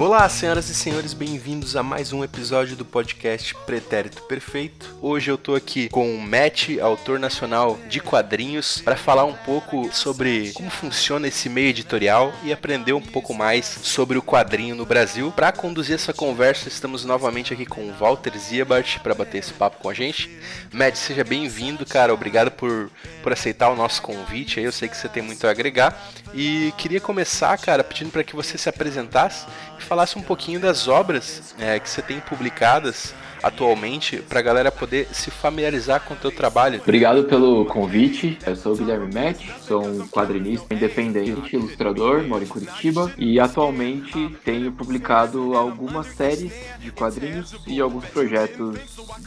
[0.00, 4.96] Olá, senhoras e senhores, bem-vindos a mais um episódio do podcast Pretérito Perfeito.
[4.98, 9.92] Hoje eu tô aqui com o Matt, autor nacional de quadrinhos, para falar um pouco
[9.92, 14.86] sobre como funciona esse meio editorial e aprender um pouco mais sobre o quadrinho no
[14.86, 15.30] Brasil.
[15.36, 19.82] Para conduzir essa conversa, estamos novamente aqui com o Walter Ziebart para bater esse papo
[19.82, 20.30] com a gente.
[20.72, 22.14] Matt, seja bem-vindo, cara.
[22.14, 22.90] Obrigado por,
[23.22, 24.60] por aceitar o nosso convite.
[24.60, 28.34] Eu sei que você tem muito a agregar e queria começar, cara, pedindo para que
[28.34, 29.44] você se apresentasse
[29.90, 33.12] falasse um pouquinho das obras é, que você tem publicadas
[33.42, 36.80] atualmente para a galera poder se familiarizar com o teu trabalho.
[36.82, 38.38] Obrigado pelo convite.
[38.46, 44.36] Eu sou o Guilherme Matt, sou um quadrinista independente, ilustrador, moro em Curitiba e atualmente
[44.44, 48.78] tenho publicado algumas séries de quadrinhos e alguns projetos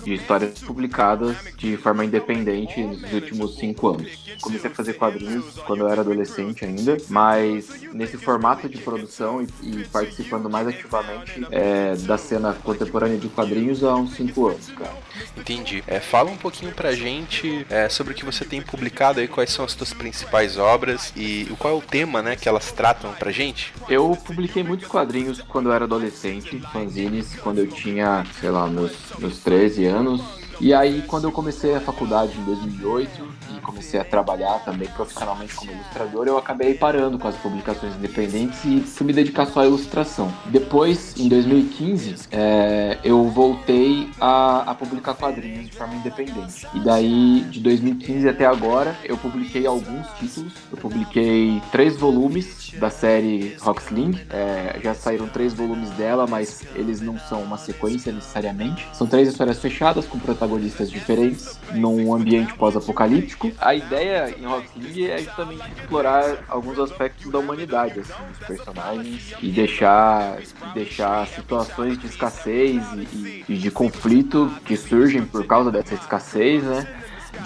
[0.04, 4.24] de histórias publicadas de forma independente nos últimos cinco anos.
[4.42, 9.48] Comecei a fazer quadrinhos quando eu era adolescente ainda, mas nesse formato de produção e,
[9.70, 14.96] e participando mais ativamente é, da cena contemporânea de quadrinhos há uns cinco anos, cara.
[15.38, 15.84] Entendi.
[15.88, 19.52] É, fala um pouquinho pra gente é, sobre o que você tem publicado aí, quais
[19.52, 23.32] são as suas principais obras e qual é o tema, né, que elas tratam pra
[23.32, 23.74] gente.
[23.90, 28.94] Eu publiquei muitos quadrinhos quando eu era adolescente, fanzines, quando eu tinha, sei lá, meus,
[29.18, 30.22] meus 13 anos.
[30.60, 33.28] E aí, quando eu comecei a faculdade em 2008,
[33.62, 38.82] comecei a trabalhar também profissionalmente como ilustrador, eu acabei parando com as publicações independentes e
[38.82, 40.32] fui me dedicar só à ilustração.
[40.46, 46.68] Depois, em 2015, é, eu voltei a, a, publicar quadrinhos de forma independente.
[46.74, 50.54] E daí, de 2015 até agora, eu publiquei alguns títulos.
[50.72, 54.20] Eu publiquei três volumes da série Rocksling.
[54.30, 58.88] É, já saíram três volumes dela, mas eles não são uma sequência necessariamente.
[58.94, 65.10] São três histórias fechadas com protagonistas diferentes, num ambiente pós-apocalíptico a ideia em Rocket League
[65.10, 70.38] é justamente explorar alguns aspectos da humanidade, assim, dos personagens e deixar,
[70.74, 76.88] deixar situações de escassez e, e de conflito que surgem por causa dessa escassez, né?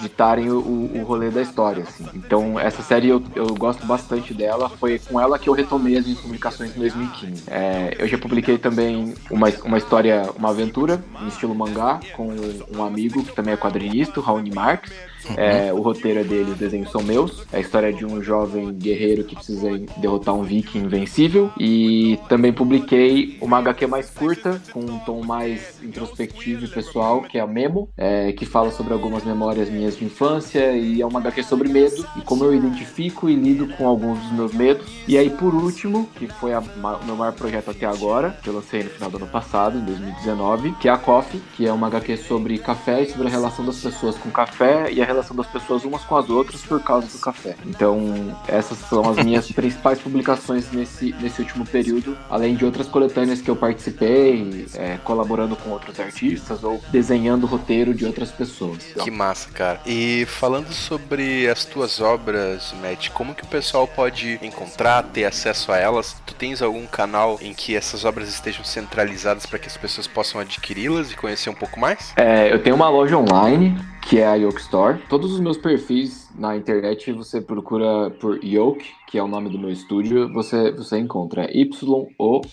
[0.01, 1.83] ditarem o, o rolê da história.
[1.83, 2.05] Assim.
[2.13, 4.69] Então, essa série eu, eu gosto bastante dela.
[4.69, 7.43] Foi com ela que eu retomei as minhas publicações em 2015.
[7.47, 12.29] É, eu já publiquei também uma, uma história, uma aventura em estilo mangá com
[12.75, 14.91] um amigo que também é quadrinista, Raoni Marques.
[15.35, 17.45] É, o roteiro é dele, os desenhos são meus.
[17.51, 21.51] É a história de um jovem guerreiro que precisa derrotar um viking invencível.
[21.59, 27.37] E também publiquei uma HQ mais curta, com um tom mais introspectivo e pessoal, que
[27.37, 30.75] é a Memo, é, que fala sobre algumas memórias minhas de infância.
[30.75, 34.31] E é uma HQ sobre medo e como eu identifico e lido com alguns dos
[34.31, 34.85] meus medos.
[35.07, 38.83] E aí, por último, que foi o meu maior projeto até agora, que eu lancei
[38.83, 42.17] no final do ano passado, em 2019, que é a Coffee, que é uma HQ
[42.17, 45.83] sobre café e sobre a relação das pessoas com café e a relação das pessoas
[45.83, 47.55] umas com as outras por causa do café.
[47.65, 53.41] Então, essas são as minhas principais publicações nesse, nesse último período, além de outras coletâneas
[53.41, 58.83] que eu participei, é, colaborando com outros artistas ou desenhando o roteiro de outras pessoas.
[59.03, 59.79] Que massa, cara.
[59.85, 65.71] E falando sobre as tuas obras, Matt, como que o pessoal pode encontrar, ter acesso
[65.71, 66.15] a elas?
[66.25, 70.41] Tu tens algum canal em que essas obras estejam centralizadas para que as pessoas possam
[70.41, 72.13] adquiri-las e conhecer um pouco mais?
[72.15, 74.97] É, eu tenho uma loja online que é a Yoke Store.
[75.09, 79.59] Todos os meus perfis na internet você procura por Yoke, que é o nome do
[79.59, 82.47] meu estúdio, você, você encontra Y-O-H-K-E.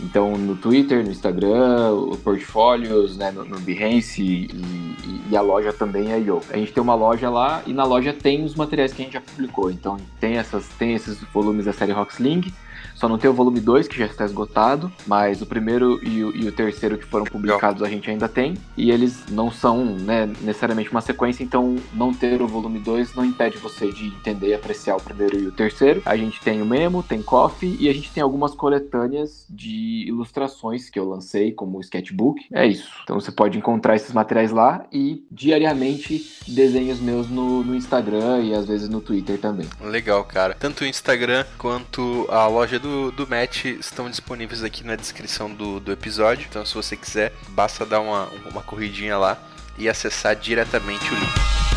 [0.00, 5.42] Então no Twitter, no Instagram, o Portfólios, né, no, no Behance e, e, e, a
[5.42, 6.46] loja também é Yoke.
[6.50, 9.14] A gente tem uma loja lá e na loja tem os materiais que a gente
[9.14, 9.70] já publicou.
[9.70, 12.50] Então tem, essas, tem esses volumes da série Rocksling,
[12.94, 16.34] só não tem o volume 2, que já está esgotado, mas o primeiro e o,
[16.34, 18.54] e o terceiro que foram publicados a gente ainda tem.
[18.76, 23.24] E eles não são né, necessariamente uma sequência, então não ter o volume 2 não
[23.24, 26.02] impede você de entender e apreciar o primeiro e o terceiro.
[26.04, 30.88] A gente tem o Memo, tem Coffee e a gente tem algumas coletâneas de ilustrações
[30.88, 32.46] que eu lancei, como o sketchbook.
[32.52, 32.88] É isso.
[33.02, 38.54] Então você pode encontrar esses materiais lá e diariamente desenhos meus no, no Instagram e
[38.54, 39.68] às vezes no Twitter também.
[39.80, 40.54] Legal, cara.
[40.54, 45.80] Tanto o Instagram quanto a loja do, do match estão disponíveis aqui na descrição do,
[45.80, 46.46] do episódio.
[46.50, 49.38] Então, se você quiser, basta dar uma, uma corridinha lá
[49.78, 51.73] e acessar diretamente o link.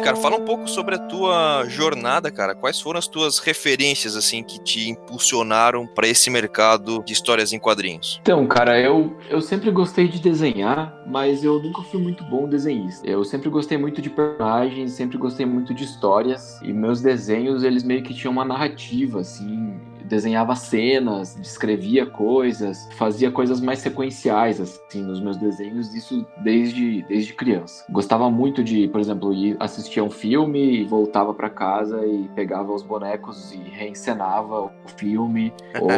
[0.00, 2.54] Cara, fala um pouco sobre a tua jornada, cara.
[2.54, 7.58] Quais foram as tuas referências, assim, que te impulsionaram para esse mercado de histórias em
[7.58, 8.20] quadrinhos?
[8.22, 13.06] Então, cara, eu, eu sempre gostei de desenhar, mas eu nunca fui muito bom desenhista.
[13.06, 17.82] Eu sempre gostei muito de personagens, sempre gostei muito de histórias, e meus desenhos, eles
[17.82, 19.74] meio que tinham uma narrativa, assim,
[20.04, 27.32] desenhava cenas, descrevia coisas, fazia coisas mais sequenciais assim nos meus desenhos, isso desde desde
[27.32, 27.84] criança.
[27.90, 32.28] Gostava muito de, por exemplo, ir assistir a um filme e voltava para casa e
[32.34, 35.88] pegava os bonecos e reencenava o filme ou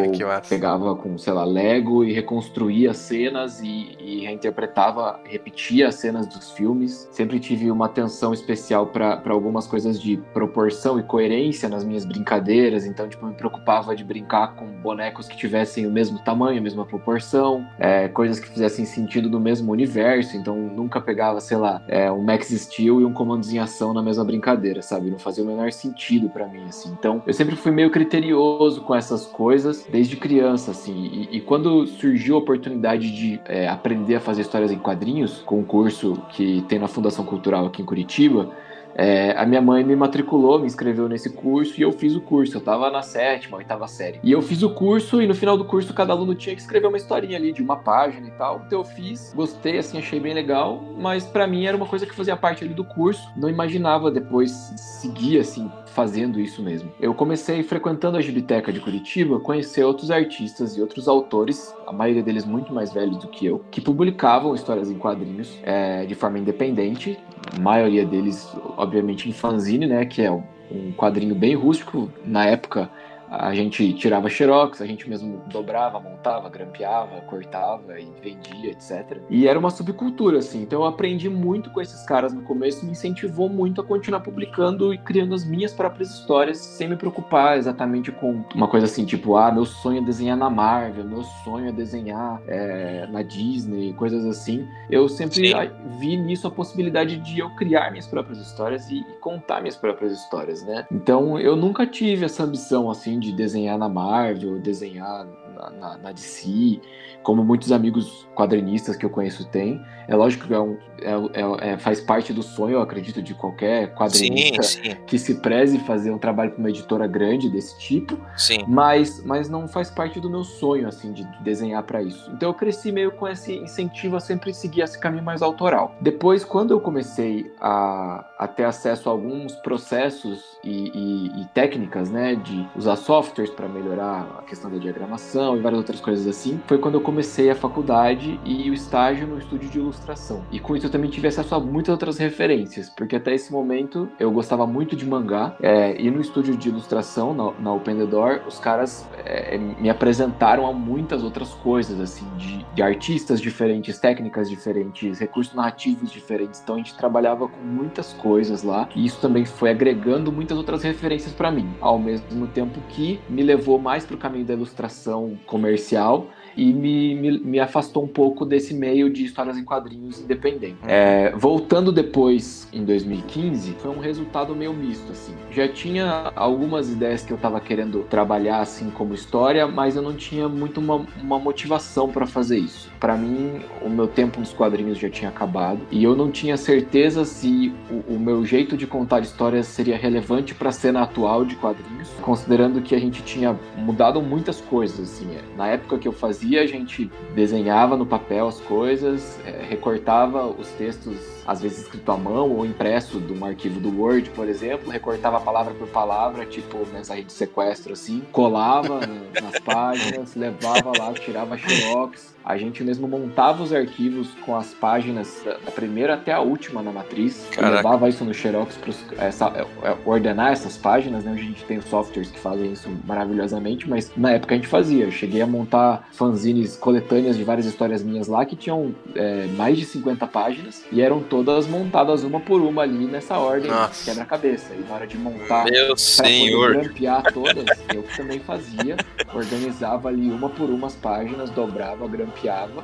[0.48, 6.50] pegava com, sei lá, Lego e reconstruía cenas e, e reinterpretava, repetia as cenas dos
[6.52, 7.08] filmes.
[7.10, 12.86] Sempre tive uma atenção especial para algumas coisas de proporção e coerência nas minhas brincadeiras,
[12.86, 16.84] então tipo me preocupava de brincar com bonecos que tivessem o mesmo tamanho, a mesma
[16.84, 20.36] proporção, é, coisas que fizessem sentido no mesmo universo.
[20.36, 24.02] Então nunca pegava, sei lá, é, um Max Steel e um comandos em ação na
[24.02, 25.10] mesma brincadeira, sabe?
[25.10, 26.94] Não fazia o menor sentido para mim, assim.
[26.98, 30.94] Então eu sempre fui meio criterioso com essas coisas desde criança, assim.
[30.94, 35.60] E, e quando surgiu a oportunidade de é, aprender a fazer histórias em quadrinhos, com
[35.60, 38.50] um curso que tem na Fundação Cultural aqui em Curitiba,
[38.98, 42.56] é, a minha mãe me matriculou, me inscreveu nesse curso e eu fiz o curso.
[42.56, 44.18] Eu tava na sétima, oitava série.
[44.22, 46.86] E eu fiz o curso e no final do curso cada aluno tinha que escrever
[46.86, 48.62] uma historinha ali de uma página e tal.
[48.66, 52.14] Então eu fiz, gostei, assim, achei bem legal, mas para mim era uma coisa que
[52.14, 53.28] fazia parte ali do curso.
[53.36, 56.92] Não imaginava depois seguir assim fazendo isso mesmo.
[57.00, 62.22] Eu comecei frequentando a Gibiteca de Curitiba, conhecer outros artistas e outros autores, a maioria
[62.22, 66.38] deles muito mais velhos do que eu, que publicavam histórias em quadrinhos é, de forma
[66.38, 67.18] independente,
[67.52, 72.10] a maioria deles, obviamente, em fanzine, né, que é um quadrinho bem rústico.
[72.24, 72.90] Na época
[73.38, 79.20] a gente tirava xerox, a gente mesmo dobrava, montava, grampeava, cortava e vendia, etc.
[79.28, 80.62] E era uma subcultura, assim.
[80.62, 84.92] Então eu aprendi muito com esses caras no começo me incentivou muito a continuar publicando
[84.92, 89.36] e criando as minhas próprias histórias sem me preocupar exatamente com uma coisa assim, tipo,
[89.36, 94.24] ah, meu sonho é desenhar na Marvel, meu sonho é desenhar é, na Disney, coisas
[94.24, 94.66] assim.
[94.90, 95.54] Eu sempre Sim.
[95.98, 100.12] vi nisso a possibilidade de eu criar minhas próprias histórias e, e contar minhas próprias
[100.12, 100.86] histórias, né?
[100.90, 105.26] Então eu nunca tive essa ambição, assim, de desenhar na Marvel, desenhar
[105.56, 106.80] na, na, na DC,
[107.22, 109.82] como muitos amigos quadrinistas que eu conheço têm.
[110.06, 113.34] É lógico que é um, é, é, é, faz parte do sonho, eu acredito, de
[113.34, 114.96] qualquer quadrinista sim, sim.
[115.06, 118.16] que se preze fazer um trabalho para uma editora grande desse tipo.
[118.36, 118.64] Sim.
[118.68, 122.30] Mas, mas não faz parte do meu sonho, assim, de desenhar para isso.
[122.32, 125.96] Então eu cresci meio com esse incentivo a sempre seguir esse caminho mais autoral.
[126.00, 132.10] Depois, quando eu comecei a, a ter acesso a alguns processos e, e, e técnicas,
[132.10, 136.58] né, de usar softwares para melhorar a questão da diagramação e várias outras coisas assim,
[136.66, 140.42] foi quando eu comecei a faculdade e o estágio no estúdio de ilustração.
[140.50, 144.08] E com isso eu também tive acesso a muitas outras referências, porque até esse momento
[144.18, 148.06] eu gostava muito de mangá, é, e no estúdio de ilustração, na, na Open the
[148.06, 153.98] Door, os caras é, me apresentaram a muitas outras coisas, assim, de, de artistas diferentes,
[153.98, 156.60] técnicas diferentes, recursos narrativos diferentes.
[156.62, 160.82] Então a gente trabalhava com muitas coisas lá, e isso também foi agregando muitas outras
[160.82, 165.35] referências para mim, ao mesmo tempo que me levou mais para o caminho da ilustração
[165.46, 170.76] comercial e me, me, me, afastou um pouco desse meio de histórias em quadrinhos independente.
[170.82, 170.88] Uhum.
[170.88, 175.34] É, voltando depois, em 2015, foi um resultado meio misto, assim.
[175.50, 180.14] Já tinha algumas ideias que eu estava querendo trabalhar, assim, como história, mas eu não
[180.14, 182.90] tinha muito uma, uma motivação para fazer isso.
[182.98, 187.24] Para mim, o meu tempo nos quadrinhos já tinha acabado e eu não tinha certeza
[187.24, 191.56] se o, o meu jeito de contar histórias seria relevante para a cena atual de
[191.56, 195.28] quadrinhos, considerando que a gente tinha mudado muitas coisas, assim.
[195.56, 200.68] Na época que eu fazia a gente desenhava no papel as coisas, é, recortava os
[200.70, 204.90] textos às vezes escrito à mão ou impresso de um arquivo do Word, por exemplo,
[204.90, 209.00] recortava palavra por palavra, tipo mensagem de sequestro assim, colava
[209.40, 215.42] nas páginas, levava lá, tirava xerox, a gente mesmo montava os arquivos com as páginas
[215.44, 220.76] da primeira até a última na matriz, levava isso no xerox para é, ordenar essas
[220.76, 221.32] páginas, né?
[221.32, 225.06] Hoje a gente tem softwares que fazem isso maravilhosamente, mas na época a gente fazia.
[225.06, 229.76] Eu cheguei a montar fanzines coletâneas de várias histórias minhas lá que tinham é, mais
[229.76, 233.72] de 50 páginas e eram todas montadas uma por uma ali nessa ordem
[234.04, 234.72] quebra-cabeça.
[234.72, 236.74] E na hora de montar, Meu senhor.
[236.74, 238.96] grampear todas, eu também fazia,
[239.34, 242.35] organizava ali uma por uma as páginas, dobrava, grampeava,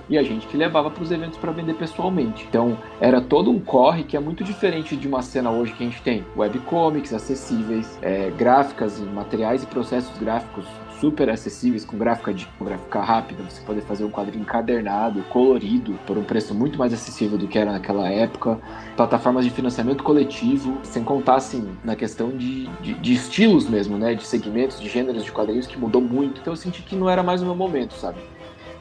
[0.09, 2.47] e a gente que levava para os eventos para vender pessoalmente.
[2.49, 5.87] Então, era todo um corre que é muito diferente de uma cena hoje que a
[5.87, 10.65] gente tem webcomics acessíveis, é, gráficas materiais e processos gráficos
[11.01, 15.23] super acessíveis, com gráfica, de, com gráfica rápida rápida, você poder fazer um quadrinho encadernado,
[15.25, 18.59] colorido, por um preço muito mais acessível do que era naquela época,
[18.97, 24.15] plataformas de financiamento coletivo, sem contar, assim, na questão de, de, de estilos mesmo, né,
[24.15, 27.23] de segmentos, de gêneros de quadrinhos que mudou muito, então eu senti que não era
[27.23, 28.19] mais o meu momento, sabe?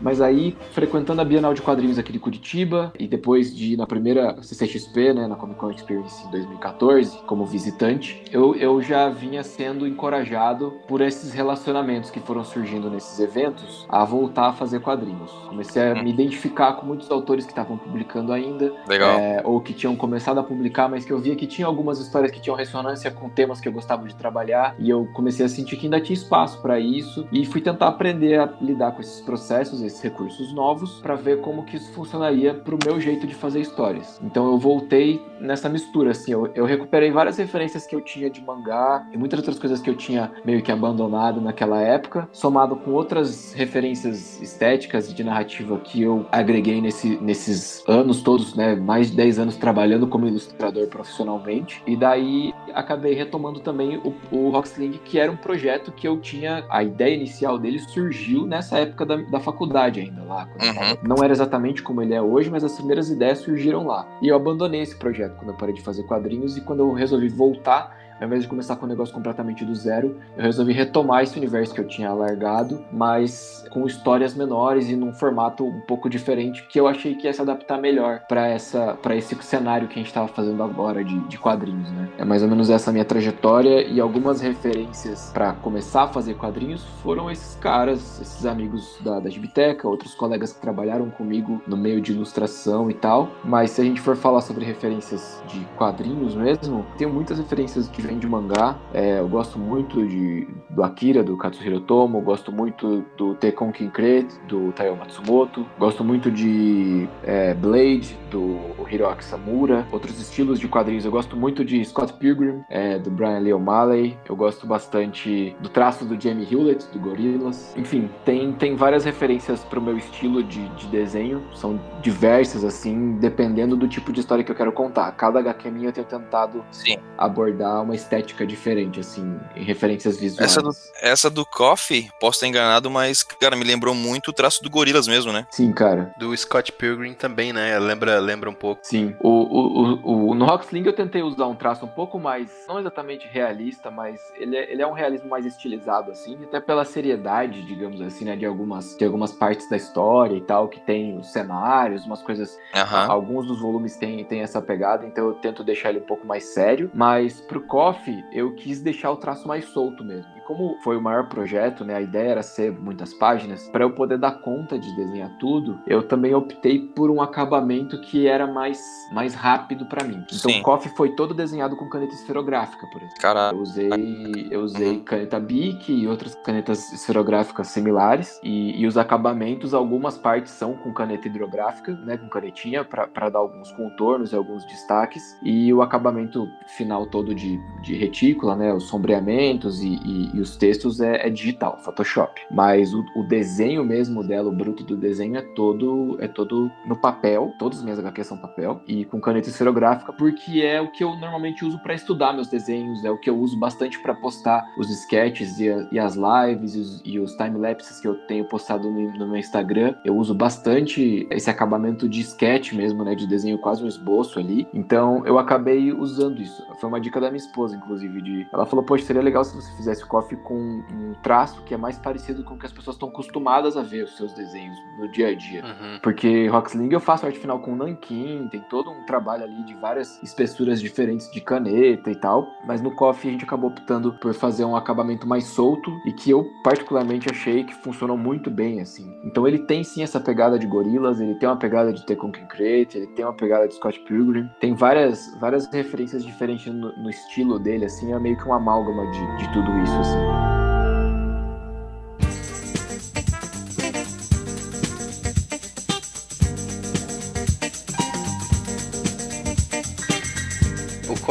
[0.02, 3.86] Mas aí, frequentando a Bienal de Quadrinhos aqui de Curitiba, e depois de ir na
[3.86, 9.44] primeira CCXP, né, na Comic Con Experience em 2014, como visitante, eu, eu já vinha
[9.44, 15.32] sendo encorajado por esses relacionamentos que foram surgindo nesses eventos a voltar a fazer quadrinhos.
[15.48, 19.96] Comecei a me identificar com muitos autores que estavam publicando ainda, é, ou que tinham
[19.96, 23.30] começado a publicar, mas que eu via que tinha algumas histórias que tinham ressonância com
[23.30, 26.60] temas que eu gostava de trabalhar, e eu comecei a sentir que ainda tinha espaço
[26.62, 31.16] para isso, e fui tentar aprender a lidar com esses processos, esses recursos novos para
[31.16, 34.20] ver como que isso funcionaria para o meu jeito de fazer histórias.
[34.24, 38.42] Então eu voltei nessa mistura, assim, eu, eu recuperei várias referências que eu tinha de
[38.42, 42.92] mangá e muitas outras coisas que eu tinha meio que abandonado naquela época, somado com
[42.92, 49.10] outras referências estéticas e de narrativa que eu agreguei nesse, nesses anos todos, né, mais
[49.10, 55.00] de 10 anos trabalhando como ilustrador profissionalmente, e daí acabei retomando também o, o Rocksling,
[55.04, 59.18] que era um projeto que eu tinha, a ideia inicial dele surgiu nessa época da,
[59.18, 60.48] da faculdade ainda lá.
[60.62, 61.16] Uhum.
[61.16, 64.08] Não era exatamente como ele é hoje, mas as primeiras ideias surgiram lá.
[64.22, 67.30] E eu abandonei esse projeto quando eu parei de fazer quadrinhos e quando eu resolvi
[67.30, 71.38] voltar ao invés de começar com um negócio completamente do zero, eu resolvi retomar esse
[71.38, 76.68] universo que eu tinha largado, mas com histórias menores e num formato um pouco diferente
[76.68, 79.98] que eu achei que ia se adaptar melhor para essa para esse cenário que a
[79.98, 82.10] gente estava fazendo agora de, de quadrinhos, né?
[82.18, 86.84] É mais ou menos essa minha trajetória e algumas referências para começar a fazer quadrinhos
[87.02, 92.00] foram esses caras, esses amigos da, da Gibiteca, outros colegas que trabalharam comigo no meio
[92.00, 93.30] de ilustração e tal.
[93.44, 98.28] Mas se a gente for falar sobre referências de quadrinhos mesmo, tem muitas referências de
[98.28, 98.78] mangá.
[98.94, 104.28] É, eu gosto muito de, do Akira, do Katsuhiro Tomo, gosto muito do Tekkon Kinkret,
[104.48, 111.06] do Taiyo Matsumoto, gosto muito de é, Blade, do Hiroaki Samura, outros estilos de quadrinhos.
[111.06, 115.70] Eu gosto muito de Scott Pilgrim, é, do Brian Lee O'Malley, eu gosto bastante do
[115.70, 117.74] traço do Jamie Hewlett, do Gorillaz.
[117.78, 123.18] Enfim, tem, tem várias referências para o meu estilo de, de desenho, são diversas, assim,
[123.20, 125.12] dependendo do tipo de história que eu quero contar.
[125.14, 126.98] Cada HQ minha eu tenho tentado Sim.
[127.18, 130.52] abordar uma estética diferente, assim, em referências visuais.
[130.52, 134.64] Essa do, essa do Coffee, posso estar enganado, mas, cara, me lembrou muito o traço
[134.64, 135.46] do Gorilas mesmo, né?
[135.52, 136.14] Sim, cara.
[136.18, 137.78] Do Scott Pilgrim também, né?
[137.80, 138.82] Lembra, lembra um pouco.
[138.84, 139.16] Sim.
[139.20, 142.80] O, o, o, o no Rocksling eu tentei usar um traço um pouco mais, não
[142.80, 147.66] exatamente realista, mas ele é, ele é um realismo mais estilizado, assim, até pela seriedade,
[147.66, 148.36] digamos assim, né?
[148.36, 152.58] De algumas, de algumas partes da história e tal, que tem os cenários, umas coisas.
[152.74, 153.12] Uhum.
[153.12, 156.46] Alguns dos volumes têm, têm essa pegada, então eu tento deixar ele um pouco mais
[156.46, 156.90] sério.
[156.94, 157.91] Mas pro Coffee,
[158.32, 160.41] eu quis deixar o traço mais solto mesmo.
[160.52, 164.18] Como foi o maior projeto, né, a ideia era ser muitas páginas, para eu poder
[164.18, 168.78] dar conta de desenhar tudo, eu também optei por um acabamento que era mais,
[169.14, 170.22] mais rápido para mim.
[170.30, 173.22] Então, o Coffee foi todo desenhado com caneta esferográfica, por exemplo.
[173.22, 173.58] Caralho.
[173.58, 175.04] Eu usei, eu usei uhum.
[175.06, 180.94] caneta Bic e outras canetas esferográficas similares, e, e, os acabamentos, algumas partes são com
[180.94, 186.46] caneta hidrográfica, né, com canetinha, para dar alguns contornos e alguns destaques, e o acabamento
[186.76, 191.80] final todo de, de retícula, né, os sombreamentos e, e, os textos é, é, digital,
[191.84, 192.42] Photoshop.
[192.52, 196.96] Mas o, o, desenho mesmo dela, o bruto do desenho é todo é todo no
[196.96, 201.04] papel, todas as minhas HQs são papel e com caneta esferográfica, porque é o que
[201.04, 204.64] eu normalmente uso para estudar meus desenhos, é o que eu uso bastante para postar
[204.78, 208.46] os sketches e, a, e as lives e os, e os time-lapses que eu tenho
[208.46, 209.96] postado no, no, meu Instagram.
[210.04, 214.68] Eu uso bastante esse acabamento de sketch mesmo, né, de desenho quase um esboço ali.
[214.74, 216.64] Então eu acabei usando isso.
[216.80, 219.72] Foi uma dica da minha esposa, inclusive, de ela falou: "Poxa, seria legal se você
[219.76, 222.96] fizesse o coffee com um traço que é mais parecido com o que as pessoas
[222.96, 225.64] estão acostumadas a ver os seus desenhos no dia a dia.
[225.64, 226.00] Uhum.
[226.02, 230.22] Porque Rocksling eu faço arte final com nanquim, tem todo um trabalho ali de várias
[230.24, 234.66] espessuras diferentes de caneta e tal, mas no Coffee a gente acabou optando por fazer
[234.66, 239.12] um acabamento mais solto e que eu particularmente achei que funcionou muito bem assim.
[239.24, 242.98] Então ele tem sim essa pegada de gorilas, ele tem uma pegada de Tekken Crate,
[242.98, 247.60] ele tem uma pegada de Scott Pilgrim, tem várias várias referências diferentes no, no estilo
[247.60, 250.11] dele assim, é meio que uma amálgama de, de tudo isso assim.
[250.14, 250.61] us.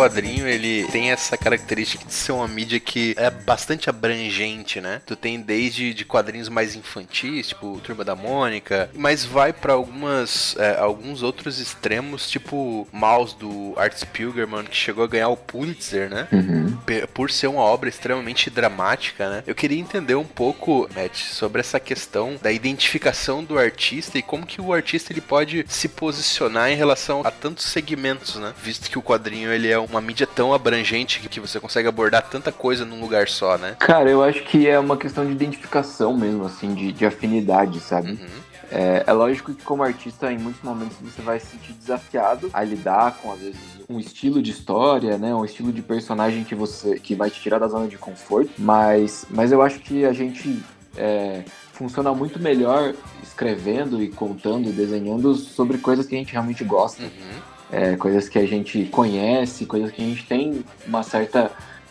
[0.01, 5.03] Quadrinho, ele tem essa característica de ser uma mídia que é bastante abrangente, né?
[5.07, 10.57] Tu tem desde de quadrinhos mais infantis, tipo Turma da Mônica, mas vai para algumas
[10.59, 16.09] é, alguns outros extremos, tipo Mouse do Art Spiegelman, que chegou a ganhar o Pulitzer,
[16.09, 16.29] né?
[16.33, 16.79] Uhum.
[17.13, 19.45] Por ser uma obra extremamente dramática, né?
[19.47, 24.47] Eu queria entender um pouco, Matt, sobre essa questão da identificação do artista e como
[24.47, 28.53] que o artista ele pode se posicionar em relação a tantos segmentos, né?
[28.63, 32.53] Visto que o quadrinho ele é uma mídia tão abrangente que você consegue abordar tanta
[32.53, 33.77] coisa num lugar só, né?
[33.79, 38.13] Cara, eu acho que é uma questão de identificação mesmo, assim, de, de afinidade, sabe?
[38.13, 38.51] Uhum.
[38.71, 42.63] É, é, lógico que como artista, em muitos momentos você vai se sentir desafiado a
[42.63, 45.35] lidar com, às vezes, um estilo de história, né?
[45.35, 48.51] Um estilo de personagem que você que vai te tirar da zona de conforto.
[48.57, 50.63] Mas, mas eu acho que a gente
[50.97, 51.43] é,
[51.73, 57.03] funciona muito melhor escrevendo e contando e desenhando sobre coisas que a gente realmente gosta.
[57.03, 57.41] Uhum.
[57.73, 61.51] É, coisas que a gente conhece, coisas que a gente tem uma certa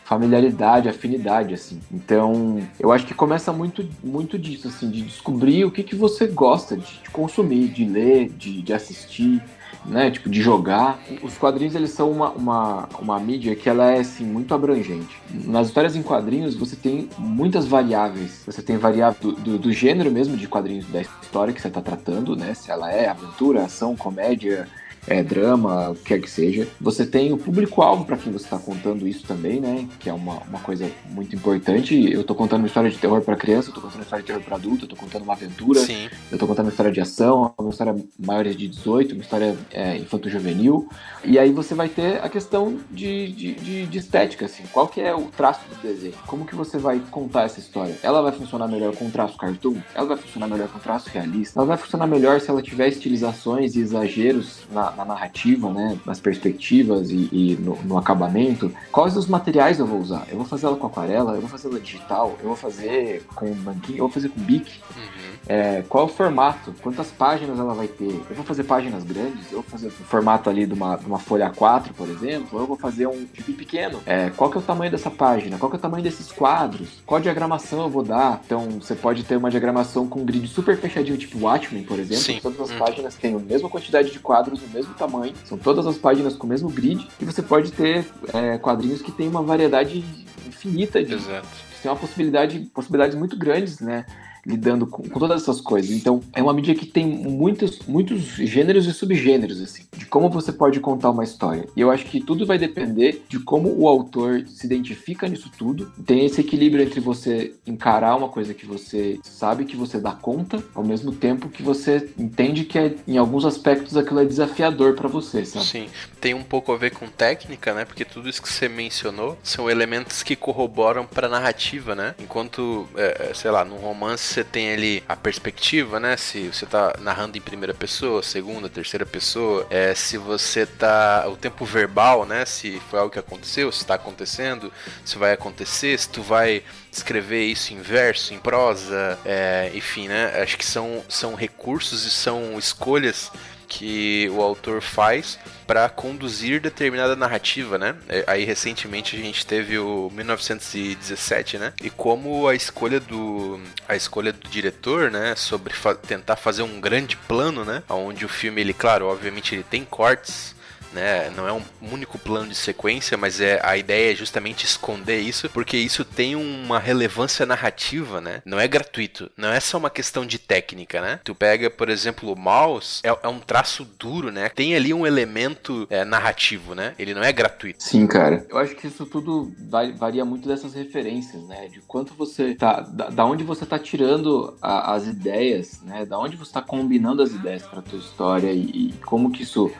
[0.09, 1.79] familiaridade, afinidade, assim.
[1.93, 6.25] Então, eu acho que começa muito, muito disso, assim, de descobrir o que, que você
[6.25, 9.39] gosta de, de consumir, de ler, de, de assistir,
[9.85, 10.99] né, tipo, de jogar.
[11.21, 15.15] Os quadrinhos, eles são uma, uma, uma mídia que ela é, assim, muito abrangente.
[15.31, 18.41] Nas histórias em quadrinhos, você tem muitas variáveis.
[18.47, 21.81] Você tem variável do, do, do gênero mesmo de quadrinhos da história que você está
[21.81, 24.67] tratando, né, se ela é aventura, ação, comédia,
[25.07, 26.67] é, drama, o que quer que seja.
[26.79, 29.87] Você tem o público-alvo para quem você está contando isso também, né?
[29.99, 32.11] Que é uma, uma coisa muito importante.
[32.11, 34.27] Eu estou contando uma história de terror para criança, eu tô contando uma história de
[34.27, 36.09] terror para adulto, eu tô contando uma aventura, Sim.
[36.31, 39.97] eu tô contando uma história de ação, uma história maiores de 18, uma história é,
[39.97, 40.89] infanto-juvenil.
[41.23, 44.63] E aí você vai ter a questão de, de, de, de, estética, assim.
[44.71, 46.13] Qual que é o traço do desenho?
[46.27, 47.97] Como que você vai contar essa história?
[48.01, 49.77] Ela vai funcionar melhor com traço cartoon?
[49.93, 51.59] Ela vai funcionar melhor com traço realista?
[51.59, 55.97] Ela vai funcionar melhor se ela tiver estilizações e exageros na, na narrativa, né?
[56.05, 58.71] Nas perspectivas e, e no, no, acabamento.
[58.91, 60.25] Quais os materiais eu vou usar?
[60.29, 61.33] Eu vou fazer ela com aquarela?
[61.33, 62.35] Eu vou fazer ela digital?
[62.41, 63.97] Eu vou fazer com banquinho?
[63.97, 64.79] Eu vou fazer com bic?
[64.95, 65.29] Uhum.
[65.47, 66.73] É, qual o formato?
[66.81, 68.09] Quantas páginas ela vai ter?
[68.29, 69.51] Eu vou fazer páginas grandes?
[69.51, 72.49] Eu vou fazer o formato ali de uma, de uma folha A4, por exemplo?
[72.53, 73.99] Ou eu vou fazer um tipo pequeno?
[74.05, 75.57] É, qual que é o tamanho dessa página?
[75.57, 77.01] Qual que é o tamanho desses quadros?
[77.05, 78.41] Qual diagramação eu vou dar?
[78.45, 82.23] Então, você pode ter uma diagramação com um grid super fechadinho, tipo Watchmen, por exemplo.
[82.23, 82.39] Sim.
[82.41, 82.79] Todas as Hum.
[82.79, 85.33] páginas têm a mesma quantidade de quadros, o mesmo tamanho.
[85.45, 87.07] São todas as páginas com o mesmo grid.
[87.19, 90.03] E você pode ter é, quadrinhos que têm uma variedade
[90.47, 91.47] infinita de, Exato.
[91.81, 94.05] tem uma possibilidade, possibilidades muito grandes, né?
[94.49, 95.91] Lidando com, com, todas essas coisas.
[95.91, 100.51] Então, é uma mídia que tem muitos, muitos gêneros e subgêneros, assim, de como você
[100.51, 101.67] pode contar uma história.
[101.75, 105.91] E eu acho que tudo vai depender de como o autor se identifica nisso tudo.
[106.05, 110.63] Tem esse equilíbrio entre você encarar uma coisa que você sabe que você dá conta,
[110.73, 115.07] ao mesmo tempo que você entende que é, em alguns aspectos aquilo é desafiador para
[115.07, 115.65] você, sabe?
[115.65, 117.85] Sim, tem um pouco a ver com técnica, né?
[117.85, 122.15] Porque tudo isso que você mencionou são elementos que corroboram para narrativa, né?
[122.19, 126.15] Enquanto, é, sei lá, num romance você tem ali a perspectiva, né?
[126.15, 131.25] Se você tá narrando em primeira pessoa, segunda, terceira pessoa, é, se você tá.
[131.27, 132.45] o tempo verbal, né?
[132.45, 134.71] Se foi algo que aconteceu, se está acontecendo,
[135.03, 140.41] se vai acontecer, se tu vai escrever isso em verso, em prosa, é, enfim, né?
[140.41, 143.31] Acho que são, são recursos e são escolhas
[143.69, 147.95] que o autor faz para conduzir determinada narrativa, né?
[148.25, 151.73] Aí recentemente a gente teve o 1917, né?
[151.81, 156.81] E como a escolha do a escolha do diretor, né, sobre fa tentar fazer um
[156.81, 160.55] grande plano, né, onde o filme ele, claro, obviamente ele tem cortes
[160.93, 161.31] né?
[161.35, 165.49] Não é um único plano de sequência, mas é a ideia é justamente esconder isso,
[165.49, 168.41] porque isso tem uma relevância narrativa, né?
[168.45, 171.19] Não é gratuito, não é só uma questão de técnica, né?
[171.23, 174.49] Tu pega, por exemplo, o mouse, é, é um traço duro, né?
[174.49, 176.93] Tem ali um elemento é, narrativo, né?
[176.97, 177.83] Ele não é gratuito.
[177.83, 178.45] Sim, cara.
[178.49, 179.51] Eu acho que isso tudo
[179.97, 181.67] varia muito dessas referências, né?
[181.67, 186.05] De quanto você tá, da, da onde você tá tirando a, as ideias, né?
[186.05, 189.71] Da onde você tá combinando as ideias para tua história e, e como que isso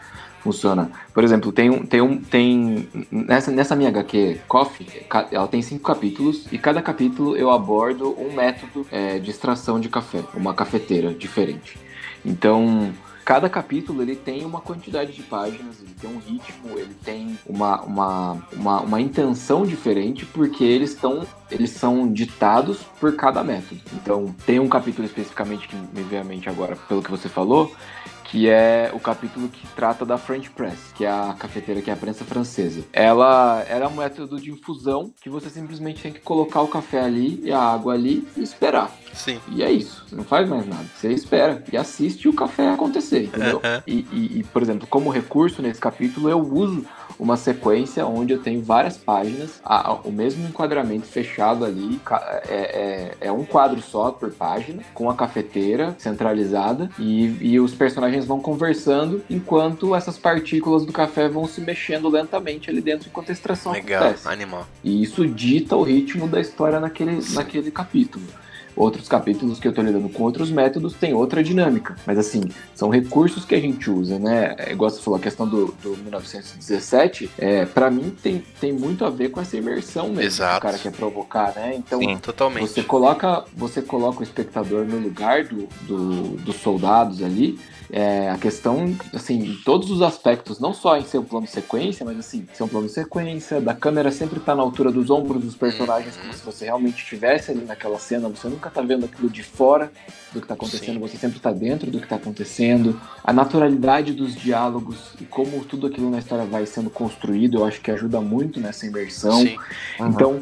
[0.41, 0.91] funciona.
[1.13, 1.86] Por exemplo, tem um.
[1.86, 4.88] Tem um tem, nessa, nessa minha HQ Coffee,
[5.32, 9.89] ela tem cinco capítulos e cada capítulo eu abordo um método é, de extração de
[9.89, 11.78] café, uma cafeteira diferente.
[12.25, 12.91] Então,
[13.30, 17.82] cada capítulo ele tem uma quantidade de páginas, ele tem um ritmo, ele tem uma,
[17.82, 23.82] uma, uma, uma intenção diferente, porque eles estão eles são ditados por cada método.
[23.93, 27.71] Então, tem um capítulo especificamente que me veio à mente agora, pelo que você falou,
[28.30, 31.94] que é o capítulo que trata da French Press, que é a cafeteira que é
[31.94, 32.84] a prensa francesa.
[32.94, 37.42] Ela era um método de infusão que você simplesmente tem que colocar o café ali
[37.44, 38.92] e a água ali e esperar.
[39.13, 39.39] Sim.
[39.52, 40.86] E é isso, você não faz mais nada.
[40.96, 43.58] Você espera e assiste o café acontecer, entendeu?
[43.58, 43.82] Uhum.
[43.88, 46.86] E, e, e, por exemplo, como recurso nesse capítulo, eu uso
[47.20, 52.00] uma sequência onde eu tenho várias páginas, a, a, o mesmo enquadramento fechado ali,
[52.48, 57.74] é, é, é, um quadro só por página, com a cafeteira centralizada, e, e os
[57.74, 63.30] personagens vão conversando enquanto essas partículas do café vão se mexendo lentamente ali dentro enquanto
[63.30, 64.28] a extração Legal, acontece.
[64.28, 64.66] animal.
[64.84, 68.26] E isso dita o ritmo da história naquele, naquele capítulo.
[68.80, 71.98] Outros capítulos que eu tô lidando com outros métodos tem outra dinâmica.
[72.08, 74.56] Mas assim, são recursos que a gente usa, né?
[74.58, 79.04] É, igual você falou, a questão do, do 1917, é, para mim tem, tem muito
[79.04, 80.54] a ver com essa imersão mesmo Exato.
[80.54, 81.76] que o cara quer provocar, né?
[81.76, 82.70] Então, Sim, totalmente.
[82.70, 87.60] você coloca, você coloca o espectador no lugar do, do dos soldados ali
[87.91, 91.52] é, a questão, assim, em todos os aspectos, não só em ser um plano de
[91.52, 94.91] sequência, mas assim, ser um plano de sequência, da câmera sempre estar tá na altura
[94.91, 98.82] dos ombros dos personagens, como se você realmente estivesse ali naquela cena, você nunca tá
[98.82, 99.91] vendo aquilo de fora
[100.32, 100.99] do que tá acontecendo, Sim.
[100.99, 102.99] você sempre tá dentro do que tá acontecendo.
[103.23, 107.82] A naturalidade dos diálogos e como tudo aquilo na história vai sendo construído, eu acho
[107.82, 109.41] que ajuda muito nessa imersão.
[109.41, 109.58] Sim.
[109.99, 110.41] Então,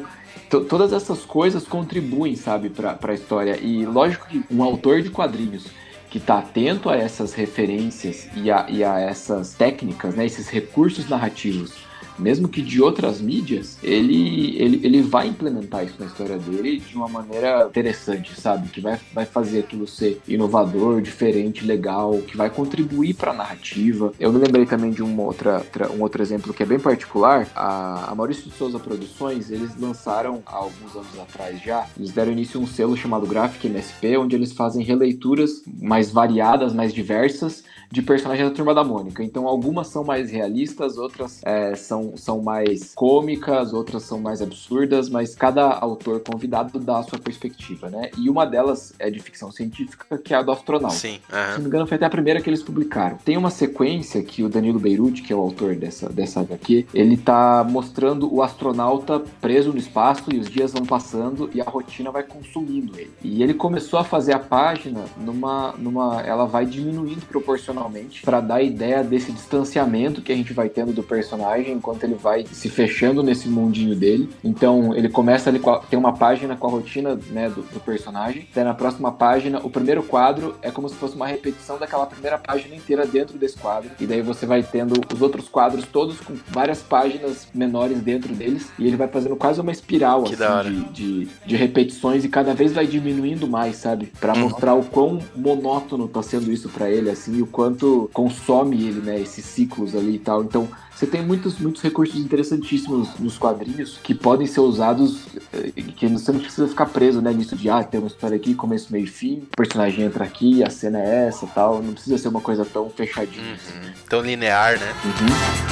[0.68, 3.58] todas essas coisas contribuem, sabe, para a história.
[3.58, 5.66] E lógico que um autor de quadrinhos
[6.10, 11.08] que está atento a essas referências e a, e a essas técnicas, né, esses recursos
[11.08, 11.87] narrativos
[12.18, 16.96] mesmo que de outras mídias, ele, ele, ele vai implementar isso na história dele de
[16.96, 18.68] uma maneira interessante, sabe?
[18.68, 24.12] Que vai, vai fazer aquilo ser inovador, diferente, legal, que vai contribuir para a narrativa.
[24.18, 25.64] Eu me lembrei também de uma outra,
[25.96, 27.48] um outro exemplo que é bem particular.
[27.54, 32.32] A, a Maurício de Souza Produções, eles lançaram há alguns anos atrás já, eles deram
[32.32, 37.62] início a um selo chamado Graphic MSP, onde eles fazem releituras mais variadas, mais diversas
[37.90, 39.22] de personagens da Turma da Mônica.
[39.22, 45.08] Então, algumas são mais realistas, outras é, são, são mais cômicas, outras são mais absurdas,
[45.08, 48.10] mas cada autor convidado dá a sua perspectiva, né?
[48.18, 50.96] E uma delas é de ficção científica, que é a do astronauta.
[50.96, 51.20] Sim.
[51.32, 51.44] Uhum.
[51.44, 53.16] Se não me engano, foi até a primeira que eles publicaram.
[53.24, 57.16] Tem uma sequência que o Danilo Beirute, que é o autor dessa, dessa HQ, ele
[57.16, 62.10] tá mostrando o astronauta preso no espaço e os dias vão passando e a rotina
[62.10, 63.12] vai consumindo ele.
[63.22, 65.74] E ele começou a fazer a página numa.
[65.78, 67.77] numa ela vai diminuindo proporcionalmente
[68.24, 72.14] para dar a ideia desse distanciamento que a gente vai tendo do personagem enquanto ele
[72.14, 74.28] vai se fechando nesse mundinho dele.
[74.42, 78.48] Então ele começa ali, a, tem uma página com a rotina né, do, do personagem,
[78.54, 82.38] daí na próxima página, o primeiro quadro é como se fosse uma repetição daquela primeira
[82.38, 86.34] página inteira dentro desse quadro, e daí você vai tendo os outros quadros todos com
[86.48, 91.28] várias páginas menores dentro deles, e ele vai fazendo quase uma espiral assim, de, de,
[91.46, 94.12] de, repetições e cada vez vai diminuindo mais, sabe?
[94.20, 94.40] para uhum.
[94.40, 98.82] mostrar o quão monótono tá sendo isso para ele, assim, e o quão quanto consome
[98.82, 99.20] ele, né?
[99.20, 100.42] Esses ciclos ali e tal.
[100.42, 106.08] Então, você tem muitos, muitos recursos interessantíssimos nos quadrinhos que podem ser usados, eh, que
[106.08, 107.32] você não precisa ficar preso, né?
[107.32, 110.64] Nisso de, ah, tem uma história aqui, começo, meio e fim, o personagem entra aqui,
[110.64, 111.82] a cena é essa tal.
[111.82, 113.44] Não precisa ser uma coisa tão fechadinha.
[113.44, 113.52] Uhum.
[113.52, 113.92] Assim.
[114.08, 114.94] Tão linear, né?
[115.04, 115.68] Uhum.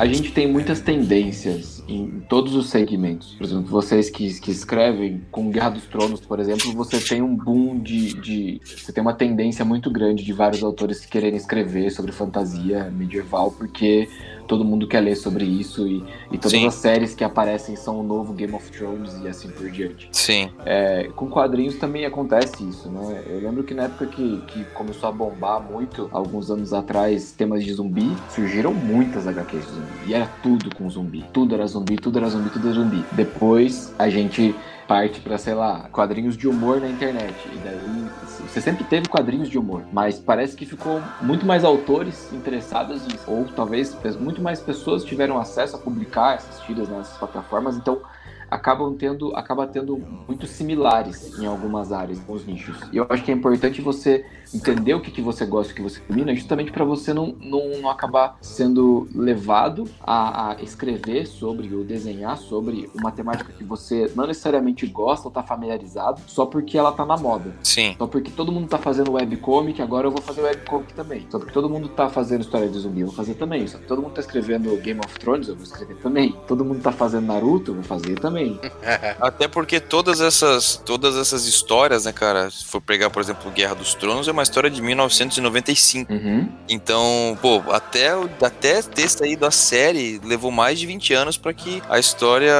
[0.00, 3.34] A gente tem muitas tendências em todos os segmentos.
[3.34, 7.36] Por exemplo, vocês que, que escrevem com Guerra dos Tronos, por exemplo, você tem um
[7.36, 8.60] boom de, de.
[8.64, 14.08] Você tem uma tendência muito grande de vários autores quererem escrever sobre fantasia medieval, porque
[14.50, 16.66] todo mundo quer ler sobre isso e, e todas Sim.
[16.66, 20.08] as séries que aparecem são o novo Game of Thrones e assim por diante.
[20.10, 20.50] Sim.
[20.66, 23.22] É, com quadrinhos também acontece isso, né?
[23.28, 27.62] Eu lembro que na época que, que começou a bombar muito, alguns anos atrás, temas
[27.62, 29.92] de zumbi, surgiram muitas HQs de zumbi.
[30.08, 31.24] E era tudo com zumbi.
[31.32, 33.04] Tudo era zumbi, tudo era zumbi, tudo era zumbi.
[33.12, 34.52] Depois a gente
[34.90, 37.32] parte para, sei lá, quadrinhos de humor na internet.
[37.52, 38.10] E daí
[38.48, 43.22] você sempre teve quadrinhos de humor, mas parece que ficou muito mais autores interessados nisso.
[43.28, 48.02] Ou talvez muito mais pessoas tiveram acesso a publicar essas tiras nessas plataformas, então
[48.50, 52.76] acabam tendo, acaba tendo muito similares em algumas áreas, alguns nichos.
[52.92, 55.82] E eu acho que é importante você entender o que, que você gosta, o que
[55.82, 61.74] você domina, justamente para você não, não, não, acabar sendo levado a, a, escrever sobre
[61.74, 66.78] ou desenhar sobre uma temática que você não necessariamente gosta ou tá familiarizado, só porque
[66.78, 67.54] ela tá na moda.
[67.62, 67.94] Sim.
[67.98, 71.26] Só porque todo mundo tá fazendo webcomic, agora eu vou fazer webcomic também.
[71.30, 73.66] Só porque todo mundo tá fazendo história de zumbi, eu vou fazer também.
[73.66, 76.34] Só que todo mundo tá escrevendo Game of Thrones, eu vou escrever também.
[76.46, 78.58] Todo mundo tá fazendo Naruto, eu vou fazer também também.
[79.20, 83.74] Até porque todas essas, todas essas histórias, né, cara, se for pegar, por exemplo, Guerra
[83.74, 86.12] dos Tronos, é uma história de 1995.
[86.12, 86.48] Uhum.
[86.68, 88.10] Então, pô, até,
[88.42, 92.52] até ter saído a série, levou mais de 20 anos para que a história.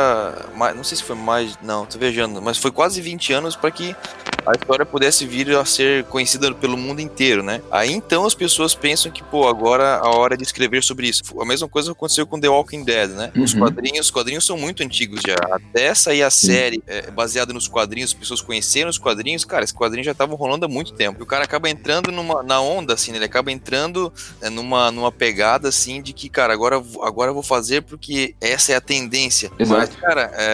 [0.74, 1.58] Não sei se foi mais.
[1.62, 3.94] Não, tô viajando, mas foi quase 20 anos para que
[4.46, 7.60] a história pudesse vir a ser conhecida pelo mundo inteiro, né?
[7.70, 11.22] Aí então as pessoas pensam que, pô, agora a hora de escrever sobre isso.
[11.40, 13.30] A mesma coisa aconteceu com The Walking Dead, né?
[13.36, 13.60] Os Uhum.
[13.60, 15.34] quadrinhos, os quadrinhos são muito antigos já.
[15.54, 19.76] Até sair a série é, baseada nos quadrinhos, as pessoas conheceram os quadrinhos, cara, esses
[19.76, 21.20] quadrinhos já estavam rolando há muito tempo.
[21.20, 23.18] E o cara acaba entrando numa, na onda, assim, né?
[23.18, 27.30] Ele acaba entrando é, numa, numa pegada, assim, de que, cara, agora, eu vou- agora
[27.30, 29.50] eu vou fazer porque essa é a tendência.
[29.58, 29.80] Exato.
[29.80, 30.44] Mas, cara, é,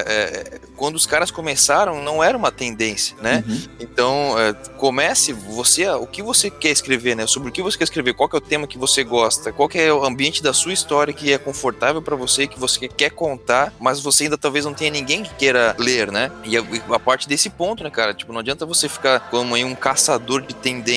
[0.54, 3.42] é, quando os caras começaram, não era uma tendência, né?
[3.46, 3.62] Uhum.
[3.80, 7.26] Então, é, comece você, o que você quer escrever, né?
[7.26, 9.68] Sobre o que você quer escrever, qual que é o tema que você gosta, qual
[9.68, 13.10] que é o ambiente da sua história que é confortável pra você, que você quer
[13.10, 16.30] contar, mas você ainda talvez não tenha ninguém que queira ler, né?
[16.44, 18.12] E a, a parte desse ponto, né, cara?
[18.14, 20.54] Tipo, não adianta você ficar como aí um caçador de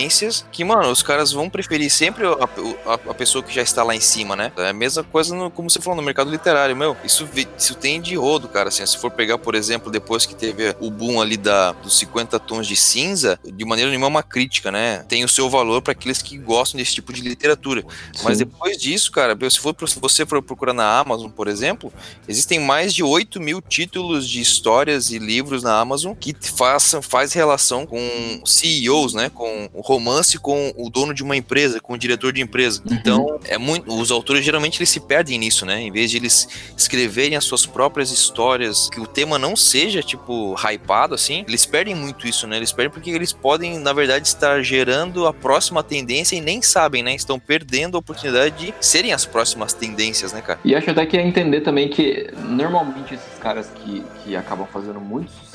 [0.09, 3.83] tendências, que, mano, os caras vão preferir sempre a, a- a pessoa que já está
[3.83, 4.51] lá em cima, né?
[4.57, 6.97] É a mesma coisa, no- como você falou, no mercado literário, meu.
[7.03, 8.69] Isso, isso tem de rodo, cara.
[8.69, 12.39] Assim, se for pegar, por exemplo, depois que teve o boom ali da, dos 50
[12.39, 15.05] tons de cinza, de maneira nenhuma é uma crítica, né?
[15.07, 17.83] Tem o seu valor para aqueles que gostam desse tipo de literatura.
[18.23, 18.45] Mas Sim.
[18.45, 21.93] depois disso, cara, se, for, se você for procurar na Amazon, por exemplo,
[22.27, 27.33] existem mais de 8 mil títulos de histórias e livros na Amazon que façam, faz
[27.33, 29.29] relação com CEOs, né?
[29.29, 32.81] Com o romance com o dono de uma empresa, com o diretor de empresa.
[32.85, 32.95] Uhum.
[32.95, 33.93] Então, é muito.
[33.93, 35.81] Os autores geralmente eles se perdem nisso, né?
[35.81, 40.55] Em vez de eles escreverem as suas próprias histórias, que o tema não seja, tipo,
[40.55, 42.57] hypado, assim, eles perdem muito isso, né?
[42.57, 47.03] Eles perdem porque eles podem, na verdade, estar gerando a próxima tendência e nem sabem,
[47.03, 47.13] né?
[47.13, 50.59] Estão perdendo a oportunidade de serem as próximas tendências, né, cara?
[50.63, 54.99] E acho até que é entender também que normalmente esses caras que, que acabam fazendo
[54.99, 55.48] muito sucesso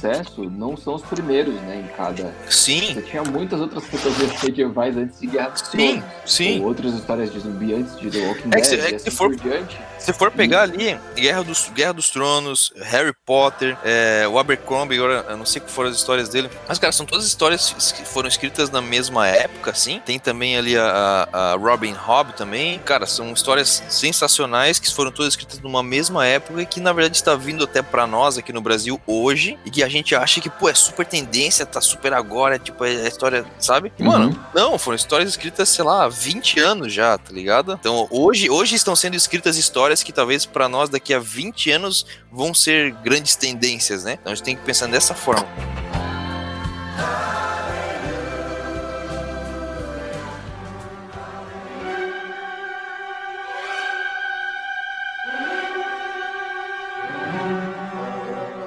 [0.59, 2.33] não são os primeiros, né, em cada...
[2.49, 6.05] Sim, Você tinha muitas outras fantasias medievais antes de Guerra dos sim, Tronos.
[6.27, 6.61] sim.
[6.61, 8.95] Ou outras histórias de zumbi antes de The Walking É que Dead, se- é que
[8.97, 9.79] assim se for- diante.
[10.05, 15.25] Se for pegar ali, Guerra dos, Guerra dos Tronos, Harry Potter, é, o Abercrombie, agora
[15.31, 18.29] eu não sei que foram as histórias dele, mas, cara, são todas histórias que foram
[18.29, 20.01] escritas na mesma época, assim.
[20.05, 22.79] Tem também ali a, a- Robin Hood também.
[22.81, 27.17] Cara, são histórias sensacionais que foram todas escritas numa mesma época e que, na verdade,
[27.17, 30.51] está vindo até pra nós aqui no Brasil hoje e que a gente acha que,
[30.51, 33.91] pô, é super tendência, tá super agora, tipo, é a história, sabe?
[33.99, 34.37] Mano, Uhum.
[34.55, 37.73] não, foram histórias escritas, sei lá, há 20 anos já, tá ligado?
[37.81, 42.07] Então, hoje, hoje estão sendo escritas histórias que talvez pra nós daqui a 20 anos
[42.31, 44.19] vão ser grandes tendências, né?
[44.21, 45.47] Então a gente tem que pensar dessa forma.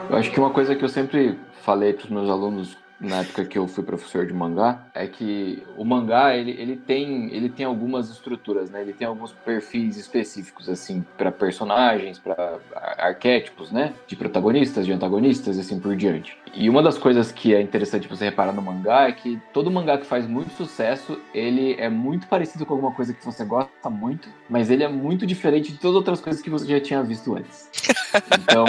[0.10, 3.46] Eu acho que uma coisa que eu sempre falei para os meus alunos na época
[3.46, 7.66] que eu fui professor de mangá é que o mangá ele, ele tem ele tem
[7.66, 8.82] algumas estruturas, né?
[8.82, 12.60] Ele tem alguns perfis específicos assim para personagens, para
[12.98, 13.94] arquétipos, né?
[14.08, 16.38] De protagonistas, de antagonistas e assim por diante.
[16.54, 19.98] E uma das coisas que é interessante você reparar no mangá é que todo mangá
[19.98, 24.28] que faz muito sucesso, ele é muito parecido com alguma coisa que você gosta muito,
[24.50, 27.36] mas ele é muito diferente de todas as outras coisas que você já tinha visto
[27.36, 27.70] antes.
[28.40, 28.66] Então,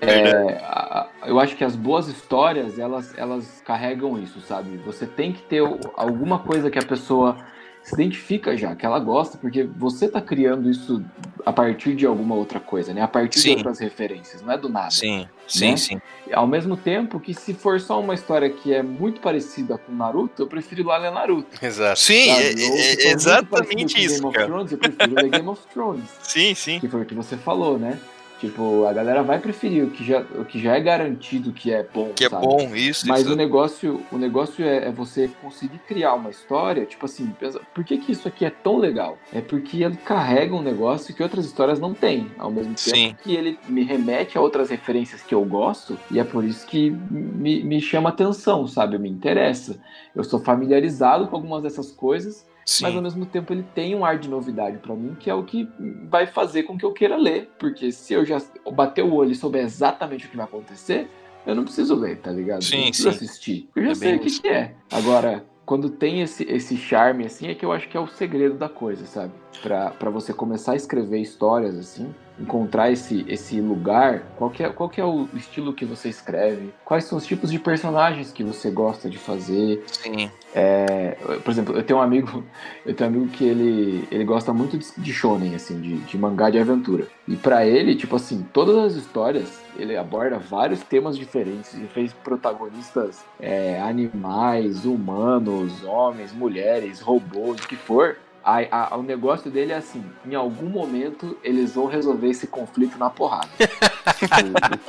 [0.00, 4.76] é, a- a- eu acho que as boas histórias, elas, elas carregam isso, sabe?
[4.78, 5.62] Você tem que ter
[5.96, 7.36] alguma coisa que a pessoa
[7.82, 11.02] se identifica já, que ela gosta, porque você tá criando isso
[11.46, 13.00] a partir de alguma outra coisa, né?
[13.00, 13.50] A partir Sim.
[13.52, 14.90] de outras referências, não é do nada.
[14.90, 15.76] Sim, sim, Né?
[15.78, 16.00] sim.
[16.30, 20.42] Ao mesmo tempo que se for só uma história que é muito parecida com Naruto,
[20.42, 21.56] eu prefiro ir lá ler Naruto.
[21.64, 21.98] Exato.
[21.98, 24.46] Sim, é- é- é exatamente isso, Game of cara.
[24.46, 26.04] Thrones, eu prefiro ler Game of Thrones.
[26.22, 26.80] Sim, sim.
[26.80, 27.98] Que foi o que você falou, né?
[28.40, 31.82] Tipo, a galera vai preferir o que já, o que já é garantido que é
[31.82, 32.46] bom, Que é sabe?
[32.46, 33.06] bom, isso.
[33.06, 33.34] Mas isso.
[33.34, 37.84] o negócio, o negócio é, é você conseguir criar uma história, tipo assim, pensa, por
[37.84, 39.18] que, que isso aqui é tão legal?
[39.30, 43.14] É porque ele carrega um negócio que outras histórias não têm, ao mesmo tempo Sim.
[43.22, 46.90] que ele me remete a outras referências que eu gosto, e é por isso que
[46.90, 48.98] me, me chama atenção, sabe?
[48.98, 49.78] Me interessa.
[50.16, 52.46] Eu sou familiarizado com algumas dessas coisas,
[52.80, 55.34] mas ao Sim, mesmo tempo ele tem um ar de novidade pra mim, que é
[55.34, 55.68] o que
[56.08, 57.50] vai fazer com que eu queira ler.
[57.58, 58.40] Porque se eu já
[58.72, 61.08] bater o olho e souber exatamente o que vai acontecer,
[61.46, 62.62] eu não preciso ler, tá ligado?
[62.62, 63.16] Sim, eu não preciso sim.
[63.16, 63.68] assistir.
[63.74, 64.74] Eu já É sei o que, que é.
[64.92, 68.56] Agora, quando tem esse, esse charme, assim, é que eu acho que é o segredo
[68.56, 69.32] da coisa, sabe?
[69.62, 74.88] Pra você começar a escrever histórias, assim, encontrar esse, esse lugar, qual que, é, qual
[74.88, 78.70] que é o estilo que você escreve, quais são os tipos de personagens que você
[78.70, 79.84] gosta de fazer.
[79.86, 80.30] Sim.
[80.54, 82.44] É, por exemplo, eu tenho um amigo,
[82.84, 86.18] eu tenho um amigo que ele, ele gosta muito de, de shonen, assim, de, de
[86.18, 87.06] mangá de aventura.
[87.28, 91.74] E para ele, tipo assim, todas as histórias ele aborda vários temas diferentes.
[91.74, 98.16] Ele fez protagonistas é, animais, humanos, homens, mulheres, robôs, o que for.
[98.42, 102.98] A, a, o negócio dele é assim: em algum momento eles vão resolver esse conflito
[102.98, 103.48] na porrada.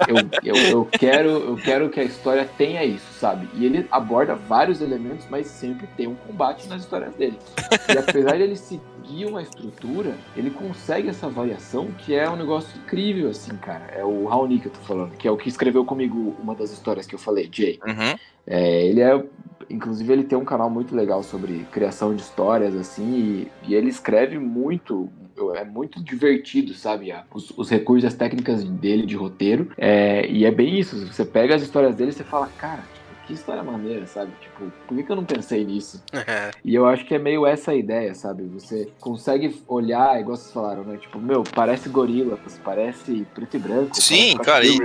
[0.07, 3.47] eu, eu, eu, eu, quero, eu quero que a história tenha isso, sabe?
[3.53, 7.37] E ele aborda vários elementos, mas sempre tem um combate nas histórias dele.
[7.93, 12.79] E apesar de ele seguir uma estrutura, ele consegue essa variação que é um negócio
[12.79, 13.85] incrível, assim, cara.
[13.93, 16.71] É o Raoni que eu tô falando, que é o que escreveu comigo uma das
[16.71, 17.79] histórias que eu falei, Jay.
[17.85, 18.17] Uhum.
[18.47, 19.23] É, ele é
[19.71, 23.89] Inclusive, ele tem um canal muito legal sobre criação de histórias, assim, e, e ele
[23.89, 25.09] escreve muito,
[25.55, 27.13] é muito divertido, sabe?
[27.33, 29.71] Os, os recursos, as técnicas dele de roteiro.
[29.77, 31.07] É, e é bem isso.
[31.07, 32.83] Você pega as histórias dele e você fala, cara,
[33.31, 34.31] que história maneira, sabe?
[34.41, 36.03] Tipo, por que, que eu não pensei nisso?
[36.63, 38.43] e eu acho que é meio essa a ideia, sabe?
[38.43, 40.97] Você consegue olhar, igual vocês falaram, né?
[40.97, 44.01] Tipo, meu, parece gorila, parece preto e branco.
[44.01, 44.77] Sim, cara, e,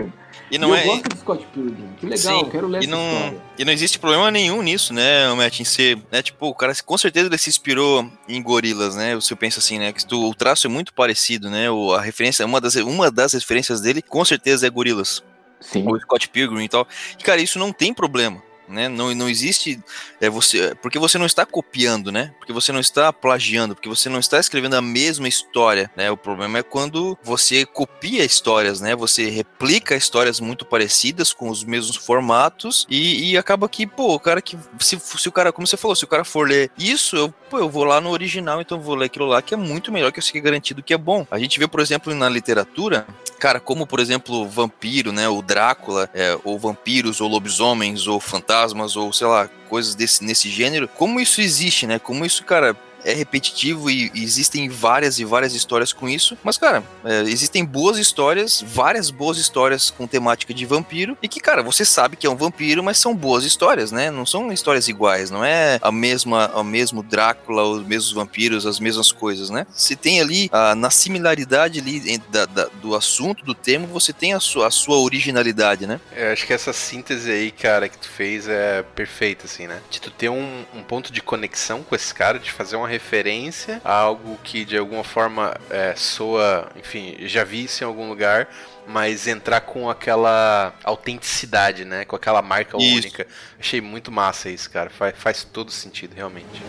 [0.51, 0.83] e não e é.
[0.83, 3.43] Eu gosto do Scott Pilgrim, que legal, Sim, quero ler e não, história.
[3.59, 6.97] E não existe problema nenhum nisso, né, Matt, em ser, né, tipo, o cara com
[6.97, 10.71] certeza ele se inspirou em gorilas, né, você pensa assim, né, que o traço é
[10.71, 14.71] muito parecido, né, o, a referência, uma das, uma das referências dele com certeza é
[14.71, 15.23] gorilas.
[15.61, 15.89] Sim.
[15.89, 16.87] O Scott Pilgrim e tal.
[17.19, 18.89] E, cara, isso não tem problema né?
[18.89, 19.81] Não, não existe
[20.21, 22.35] é você porque você não está copiando, né?
[22.39, 26.11] Porque você não está plagiando, porque você não está escrevendo a mesma história, né?
[26.11, 28.95] O problema é quando você copia histórias, né?
[28.97, 34.21] Você replica histórias muito parecidas com os mesmos formatos e, e acaba que, pô, o
[34.21, 37.17] cara que se, se o cara, como você falou, se o cara for ler isso,
[37.17, 39.93] eu, pô, eu vou lá no original, então vou ler aquilo lá que é muito
[39.93, 41.27] melhor que eu sei garantido que é bom.
[41.31, 43.07] A gente vê, por exemplo, na literatura,
[43.39, 45.29] cara, como por exemplo, vampiro, né?
[45.29, 50.51] O Drácula, é, ou vampiros, ou lobisomens, ou fantasmas ou sei lá, coisas desse nesse
[50.51, 50.89] gênero.
[50.89, 51.99] Como isso existe, né?
[51.99, 52.77] Como isso, cara,
[53.07, 56.37] é repetitivo e, existem várias e várias histórias com isso.
[56.43, 61.17] Mas, cara, é, existem boas histórias, várias boas histórias com temática de vampiro.
[61.23, 64.11] E que, cara, você sabe que é um vampiro, mas são boas histórias, né?
[64.11, 68.81] Não são histórias iguais, não é a mesma, o mesmo Drácula, os mesmos vampiros, as
[68.81, 69.67] mesmas coisas, né?
[69.73, 74.35] Você tem ali, a, na similaridade ali da, da, do assunto, do tema, você tem
[74.35, 76.01] a sua, a sua originalidade, né?
[76.15, 79.81] Eu acho que essa síntese aí, cara, que tu fez é perfeita, assim, né?
[79.89, 83.81] De tu ter um, um ponto de conexão com esse cara, de fazer uma referência
[83.85, 88.49] a algo que de alguma forma é, soa, enfim, já vi isso em algum lugar,
[88.87, 92.05] mas entrar com aquela autenticidade, né?
[92.05, 92.97] Com aquela marca isso.
[92.97, 93.27] única.
[93.59, 94.91] Achei muito massa isso, cara.
[94.91, 96.63] Faz, faz todo sentido, realmente.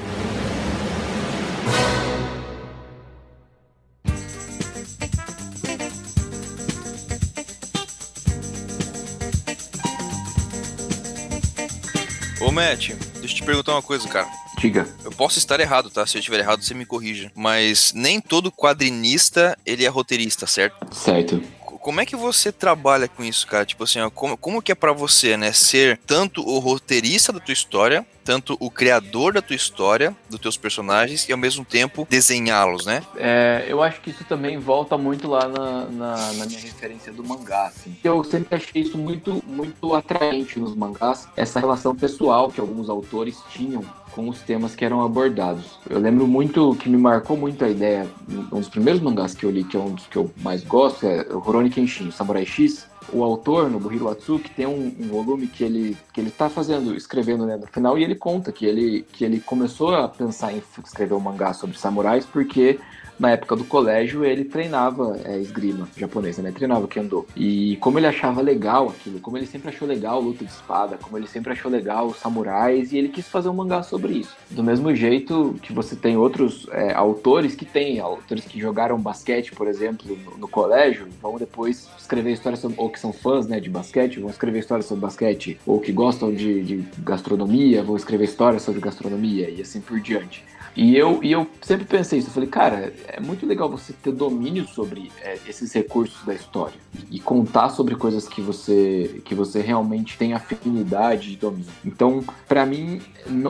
[12.39, 12.91] Ô Matt,
[13.27, 14.27] deixa eu te perguntar uma coisa, cara.
[14.57, 14.87] Diga.
[15.03, 16.05] Eu posso estar errado, tá?
[16.07, 17.31] Se eu estiver errado, você me corrija.
[17.35, 20.95] Mas nem todo quadrinista, ele é roteirista, certo?
[20.95, 21.41] Certo.
[21.88, 23.65] Como é que você trabalha com isso, cara?
[23.65, 25.54] Tipo assim, ó, como, como que é para você, né?
[25.54, 30.58] Ser tanto o roteirista da tua história, tanto o criador da tua história, dos teus
[30.58, 33.02] personagens, e ao mesmo tempo desenhá-los, né?
[33.15, 37.23] É, eu acho que isso também volta muito lá na, na, na, minha referência do
[37.23, 37.95] mangá, assim.
[38.04, 43.38] Eu sempre achei isso muito, muito atraente nos mangás, essa relação pessoal que alguns autores
[43.50, 43.86] tinham
[44.17, 45.77] com os temas que eram abordados.
[45.88, 48.08] Eu lembro muito que me marcou muito a ideia,
[48.51, 51.06] um dos primeiros mangás que eu li, que é um dos que eu mais gosto,
[51.06, 52.89] é Rurouni Kenshin, Samurai X.
[53.13, 56.95] O autor, no Buhiro Atsuki, tem um, um, volume que ele, que ele tá fazendo,
[56.95, 60.63] escrevendo né, no final, e ele conta que ele, que ele começou a pensar em
[60.84, 62.80] escrever um mangá sobre samurais porque
[63.19, 66.51] na época do colégio, ele treinava é, esgrima japonesa, né?
[66.51, 67.25] Treinava kendo.
[67.36, 71.17] E como ele achava legal aquilo, como ele sempre achou legal luta de espada, como
[71.17, 74.36] ele sempre achou legal os samurais, e ele quis fazer um mangá sobre isso.
[74.51, 79.51] Do mesmo jeito que você tem outros é, autores que têm, autores que jogaram basquete,
[79.51, 83.60] por exemplo, no, no, colégio, vão depois escrever histórias sobre, ou que são fãs, né,
[83.60, 88.25] de basquete, vão escrever histórias sobre basquete, ou que gostam de, de gastronomia, vão escrever
[88.25, 90.43] histórias sobre gastronomia, e assim por diante.
[90.77, 94.11] E eu, e eu sempre pensei isso, eu falei, cara, é muito legal você ter
[94.11, 99.59] domínio sobre é, esses recursos da história e contar sobre coisas que você que você
[99.59, 101.71] realmente tem afinidade de domínio.
[101.83, 103.01] Então, para mim,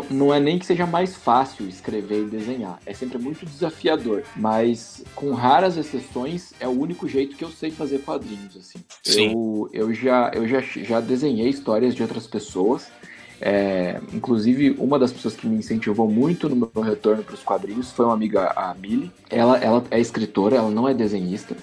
[0.10, 5.04] não é nem que seja mais fácil escrever e desenhar, é sempre muito desafiador, mas
[5.14, 8.80] com raras exceções é o único jeito que eu sei fazer quadrinhos assim.
[9.04, 9.32] Sim.
[9.34, 12.88] Eu, eu já eu já, já desenhei histórias de outras pessoas
[13.40, 17.92] É, inclusive, uma das pessoas que me incentivou muito no meu retorno para os quadrinhos
[17.92, 19.12] foi uma amiga, a Millie.
[19.30, 21.56] Ela, ela é escritora, ela não é desenhista.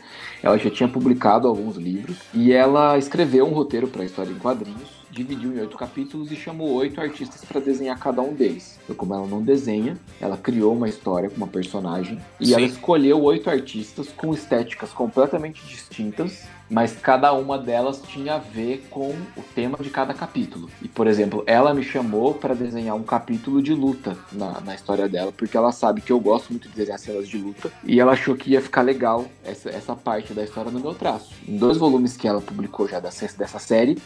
[0.43, 4.39] Ela já tinha publicado alguns livros e ela escreveu um roteiro para a história em
[4.39, 8.79] quadrinhos dividiu em oito capítulos e chamou oito artistas para desenhar cada um deles.
[8.85, 12.55] Então, como ela não desenha, ela criou uma história com uma personagem e Sim.
[12.55, 18.87] ela escolheu oito artistas com estéticas completamente distintas mas cada uma delas tinha a ver
[18.91, 20.71] com o tema de cada capítulo.
[20.81, 25.09] E, por exemplo, ela me chamou para desenhar um capítulo de luta na, na história
[25.09, 28.13] dela, porque ela sabe que eu gosto muito de desenhar cenas de luta, e ela
[28.13, 31.35] achou que ia ficar legal essa, essa parte da história no meu traço.
[31.47, 33.99] Em dois volumes que ela publicou já dessa, dessa série,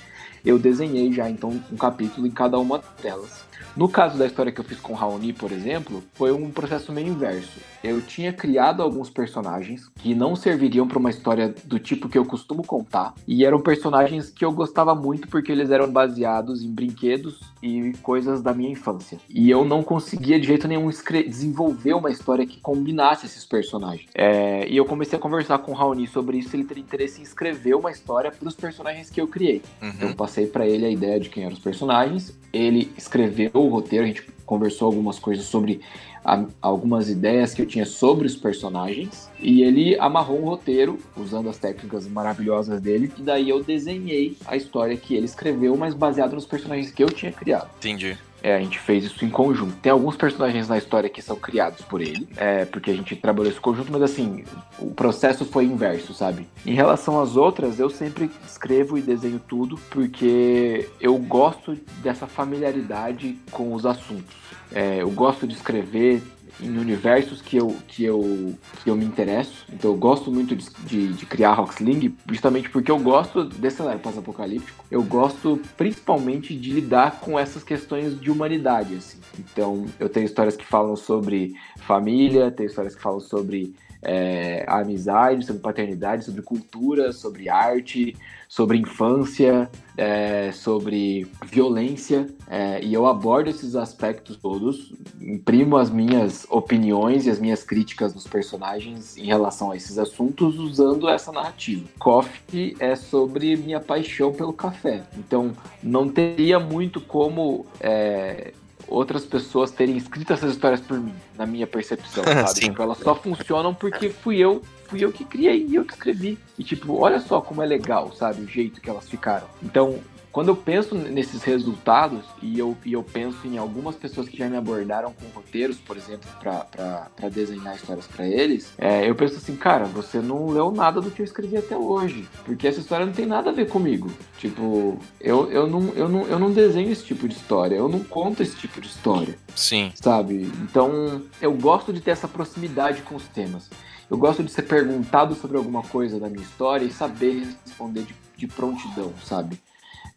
[0.44, 3.47] eu desenhei já então um capítulo em cada uma delas.
[3.78, 7.06] No caso da história que eu fiz com Raoni, por exemplo, foi um processo meio
[7.06, 7.60] inverso.
[7.80, 12.24] Eu tinha criado alguns personagens que não serviriam para uma história do tipo que eu
[12.24, 17.38] costumo contar, e eram personagens que eu gostava muito porque eles eram baseados em brinquedos
[17.62, 19.20] e coisas da minha infância.
[19.30, 20.90] E eu não conseguia de jeito nenhum
[21.28, 24.08] desenvolver uma história que combinasse esses personagens.
[24.12, 27.22] É, e eu comecei a conversar com o Raoni sobre isso, ele teria interesse em
[27.22, 29.62] escrever uma história para os personagens que eu criei.
[29.80, 29.88] Uhum.
[29.90, 33.72] Então eu passei para ele a ideia de quem eram os personagens, ele escreveu o
[33.72, 35.80] roteiro, a gente conversou algumas coisas sobre
[36.24, 41.48] a, algumas ideias que eu tinha sobre os personagens e ele amarrou um roteiro usando
[41.48, 46.34] as técnicas maravilhosas dele e daí eu desenhei a história que ele escreveu, mas baseado
[46.34, 47.70] nos personagens que eu tinha criado.
[47.78, 48.18] Entendi.
[48.42, 49.76] É, a gente fez isso em conjunto.
[49.76, 53.50] Tem alguns personagens na história que são criados por ele, é, porque a gente trabalhou
[53.50, 54.44] esse conjunto, mas assim,
[54.78, 56.46] o processo foi inverso, sabe?
[56.64, 63.38] Em relação às outras, eu sempre escrevo e desenho tudo, porque eu gosto dessa familiaridade
[63.50, 64.36] com os assuntos.
[64.72, 66.22] É, eu gosto de escrever
[66.60, 69.64] em universos que eu, que eu, que eu me interesso.
[69.72, 74.00] Então eu gosto muito de, de, de criar Rocksling, justamente porque eu gosto desse cenário
[74.00, 74.84] pós-apocalíptico.
[74.90, 78.94] Eu gosto principalmente de lidar com essas questões de humanidade.
[78.96, 79.18] Assim.
[79.38, 85.44] Então eu tenho histórias que falam sobre família, tenho histórias que falam sobre é, amizade,
[85.44, 88.16] sobre paternidade, sobre cultura, sobre arte,
[88.48, 96.46] sobre infância, é, sobre violência, é, e eu abordo esses aspectos todos, imprimo as minhas
[96.48, 101.84] opiniões e as minhas críticas dos personagens em relação a esses assuntos usando essa narrativa.
[101.98, 108.54] Coffee é sobre minha paixão pelo café, então não teria muito como é,
[108.88, 112.60] outras pessoas terem escrito essas histórias por mim, na minha percepção, sabe?
[112.60, 116.38] Tipo, elas só funcionam porque fui eu, fui eu que criei e eu que escrevi.
[116.58, 118.42] E tipo, olha só como é legal, sabe?
[118.42, 119.46] O jeito que elas ficaram.
[119.62, 119.98] Então,
[120.30, 124.48] quando eu penso nesses resultados e eu, e eu penso em algumas pessoas que já
[124.48, 129.56] me abordaram com roteiros, por exemplo, para desenhar histórias para eles, é, eu penso assim,
[129.56, 133.12] cara, você não leu nada do que eu escrevi até hoje, porque essa história não
[133.12, 134.10] tem nada a ver comigo.
[134.38, 138.00] Tipo, eu, eu, não, eu, não, eu não desenho esse tipo de história, eu não
[138.00, 139.36] conto esse tipo de história.
[139.54, 139.92] Sim.
[139.94, 140.50] Sabe?
[140.62, 143.68] Então, eu gosto de ter essa proximidade com os temas.
[144.10, 148.14] Eu gosto de ser perguntado sobre alguma coisa da minha história e saber responder de,
[148.36, 149.58] de prontidão, sabe?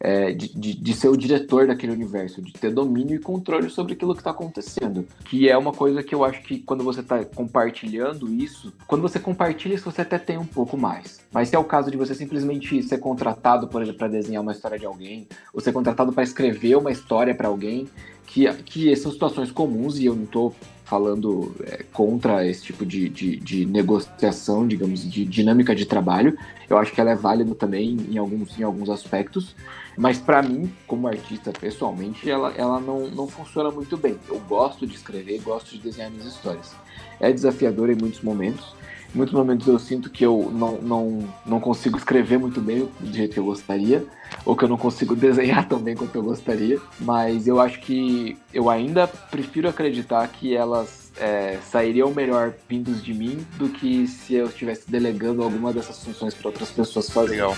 [0.04, 3.92] É, de, de, de, ser o diretor daquele universo, de ter domínio e controle sobre
[3.92, 5.06] aquilo que está acontecendo.
[5.24, 9.20] Que é uma coisa que eu acho que quando você está compartilhando isso, quando você
[9.20, 11.20] compartilha isso, você até tem um pouco mais.
[11.30, 14.50] Mas se é o caso de você simplesmente ser contratado, por exemplo, para desenhar uma
[14.50, 17.88] história de alguém, ou ser contratado para escrever uma história para alguém,
[18.26, 20.52] que, que são situações comuns e eu não estou
[20.84, 26.36] falando é, contra esse tipo de, de, de, negociação, digamos, de dinâmica de trabalho.
[26.68, 29.54] Eu acho que ela é válida também em alguns, em alguns aspectos,
[29.96, 34.18] mas para mim, como artista pessoalmente, ela, ela não, não funciona muito bem.
[34.28, 36.74] Eu gosto de escrever, gosto de desenhar minhas histórias.
[37.20, 38.74] É desafiador em muitos momentos.
[39.14, 43.12] Em muitos momentos eu sinto que eu não, não, não consigo escrever muito bem do
[43.12, 44.06] jeito que eu gostaria,
[44.44, 48.38] ou que eu não consigo desenhar tão bem quanto eu gostaria, mas eu acho que
[48.52, 54.34] eu ainda prefiro acreditar que elas é, sairiam melhor vindos de mim do que se
[54.34, 57.42] eu estivesse delegando alguma dessas funções para outras pessoas fazerem.
[57.42, 57.56] Legal.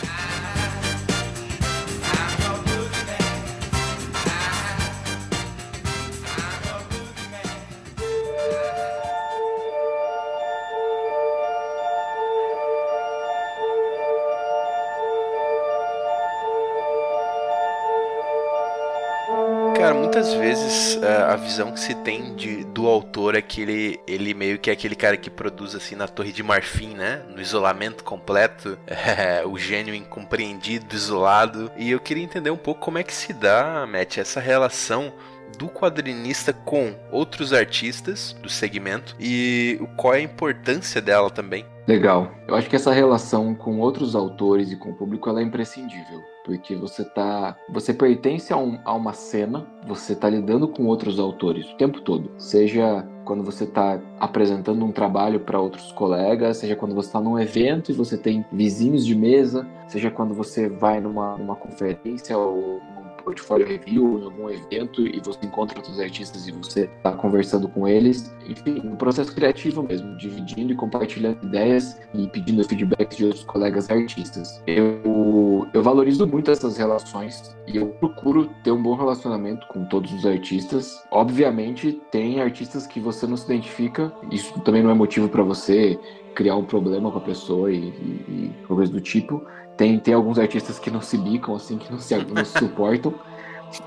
[21.45, 24.97] Visão que se tem de, do autor é que ele, ele meio que é aquele
[24.97, 27.22] cara que produz assim na Torre de Marfim, né?
[27.28, 31.70] No isolamento completo, é, o gênio incompreendido, isolado.
[31.76, 35.12] E eu queria entender um pouco como é que se dá, Matt, essa relação
[35.59, 42.30] do quadrinista com outros artistas do segmento e qual é a importância dela também Legal.
[42.49, 46.35] Eu acho que essa relação com outros autores e com o público ela é imprescindível
[46.45, 51.18] porque você tá, você pertence a, um, a uma cena, você está lidando com outros
[51.18, 56.76] autores o tempo todo, seja quando você está apresentando um trabalho para outros colegas, seja
[56.76, 61.01] quando você está num evento e você tem vizinhos de mesa, seja quando você vai
[61.01, 62.82] numa, numa conferência ou
[63.24, 67.88] portfólio review, em algum evento e você encontra outros artistas e você está conversando com
[67.88, 68.34] eles.
[68.46, 73.90] Enfim, um processo criativo mesmo, dividindo e compartilhando ideias e pedindo feedback de outros colegas
[73.90, 74.62] artistas.
[74.66, 80.12] Eu, eu valorizo muito essas relações e eu procuro ter um bom relacionamento com todos
[80.12, 81.02] os artistas.
[81.10, 85.98] Obviamente, tem artistas que você não se identifica, isso também não é motivo para você
[86.34, 89.44] criar um problema com a pessoa e, e, e coisas do tipo.
[89.76, 93.14] Tem, tem alguns artistas que não se bicam, assim, que não se, não se suportam.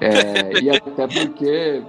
[0.02, 1.82] É, e até porque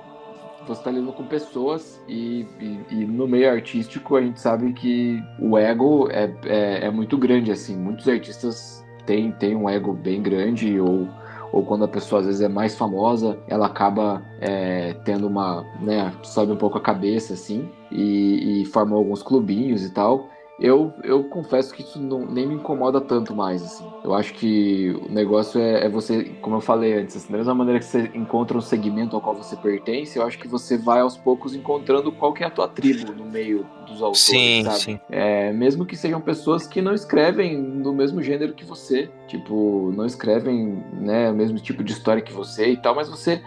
[0.68, 5.22] você está lidando com pessoas e, e, e, no meio artístico a gente sabe que
[5.40, 7.76] o ego é, é, é, muito grande, assim.
[7.76, 11.08] Muitos artistas têm, têm um ego bem grande ou,
[11.52, 16.12] ou quando a pessoa às vezes é mais famosa, ela acaba é, tendo uma, né,
[16.22, 20.28] sobe um pouco a cabeça, assim, e, e forma alguns clubinhos e tal.
[20.60, 23.84] Eu, eu confesso que isso não, nem me incomoda tanto mais, assim.
[24.02, 27.54] Eu acho que o negócio é, é você, como eu falei antes, assim, da mesma
[27.54, 31.00] maneira que você encontra um segmento ao qual você pertence, eu acho que você vai
[31.00, 34.78] aos poucos encontrando qual que é a tua tribo no meio dos autores, sim, sabe?
[34.78, 35.00] Sim.
[35.08, 40.06] É, mesmo que sejam pessoas que não escrevem do mesmo gênero que você, tipo, não
[40.06, 43.40] escrevem, né, o mesmo tipo de história que você e tal, mas você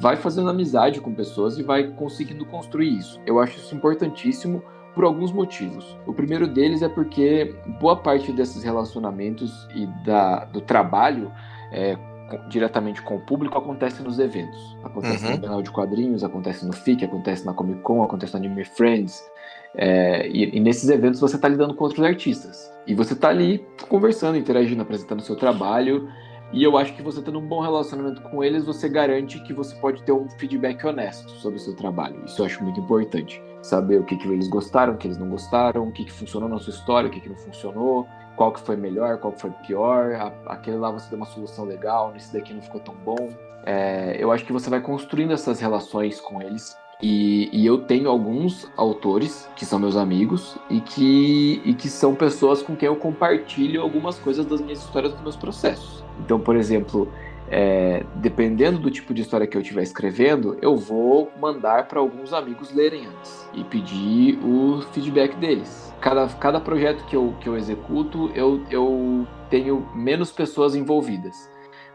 [0.00, 3.20] vai fazendo amizade com pessoas e vai conseguindo construir isso.
[3.24, 4.62] Eu acho isso importantíssimo
[4.96, 5.94] por alguns motivos.
[6.06, 11.30] O primeiro deles é porque boa parte desses relacionamentos e da, do trabalho
[11.70, 11.98] é,
[12.48, 14.74] diretamente com o público acontece nos eventos.
[14.82, 15.32] Acontece uhum.
[15.32, 19.22] no canal de quadrinhos, acontece no FIC, acontece na Comic Con, acontece no Anime Friends.
[19.74, 22.72] É, e, e, nesses eventos você está lidando com outros artistas.
[22.86, 26.08] E você está ali conversando, interagindo, apresentando o seu trabalho.
[26.54, 29.76] E eu acho que você tendo um bom relacionamento com eles, você garante que você
[29.76, 32.24] pode ter um feedback honesto sobre o seu trabalho.
[32.24, 35.28] Isso eu acho muito importante saber o que, que eles gostaram, o que eles não
[35.28, 38.06] gostaram, o que, que funcionou na sua história, o que, que não funcionou,
[38.36, 42.12] qual que foi melhor, qual que foi pior, aquele lá você deu uma solução legal,
[42.12, 43.28] nesse daqui não ficou tão bom.
[43.64, 46.76] É, eu acho que você vai construindo essas relações com eles.
[47.02, 52.14] E, e, eu tenho alguns autores que são meus amigos e que, e que são
[52.14, 56.02] pessoas com quem eu compartilho algumas coisas das minhas histórias, dos meus processos.
[56.18, 57.12] Então, por exemplo,
[57.50, 62.32] é, dependendo do tipo de história que eu estiver escrevendo, eu vou mandar para alguns
[62.32, 65.92] amigos lerem antes e pedir o feedback deles.
[66.00, 71.50] Cada, cada projeto que eu, que eu executo, eu, eu tenho menos pessoas envolvidas.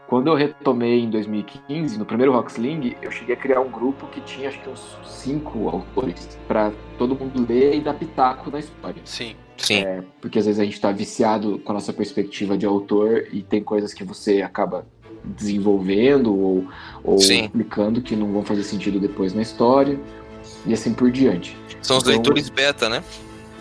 [0.06, 4.20] Quando eu retomei em 2015, no primeiro Rocksling, eu cheguei a criar um grupo que
[4.20, 9.00] tinha acho que uns cinco autores para todo mundo ler e dar pitaco na história.
[9.04, 9.34] Sim.
[9.56, 9.84] Sim.
[9.84, 13.42] É, porque às vezes a gente está viciado com a nossa perspectiva de autor e
[13.42, 14.84] tem coisas que você acaba
[15.24, 16.66] desenvolvendo ou,
[17.04, 19.98] ou aplicando que não vão fazer sentido depois na história
[20.66, 21.56] e assim por diante.
[21.80, 23.02] São os então, leitores beta, né?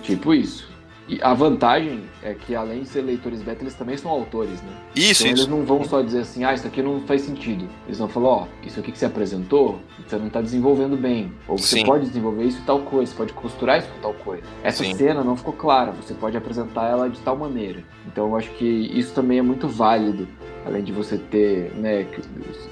[0.03, 0.70] Tipo isso.
[1.07, 4.69] E a vantagem é que, além de ser leitores beta, eles também são autores, né?
[4.95, 5.43] Isso, então, isso.
[5.43, 7.67] Eles não vão só dizer assim, ah, isso aqui não faz sentido.
[7.85, 11.31] Eles vão falar, ó, oh, isso aqui que você apresentou, você não tá desenvolvendo bem.
[11.47, 11.85] Ou você Sim.
[11.85, 14.43] pode desenvolver isso e tal coisa, você pode costurar isso com tal coisa.
[14.63, 14.95] Essa Sim.
[14.95, 17.83] cena não ficou clara, você pode apresentar ela de tal maneira.
[18.07, 20.27] Então eu acho que isso também é muito válido,
[20.65, 22.07] além de você ter, né,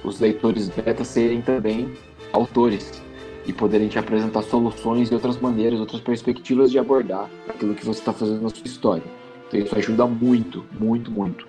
[0.04, 1.92] os leitores beta serem também
[2.32, 3.02] autores
[3.50, 8.00] e poderem te apresentar soluções e outras maneiras, outras perspectivas de abordar aquilo que você
[8.00, 9.04] está fazendo na sua história.
[9.48, 11.48] Então isso ajuda muito, muito, muito.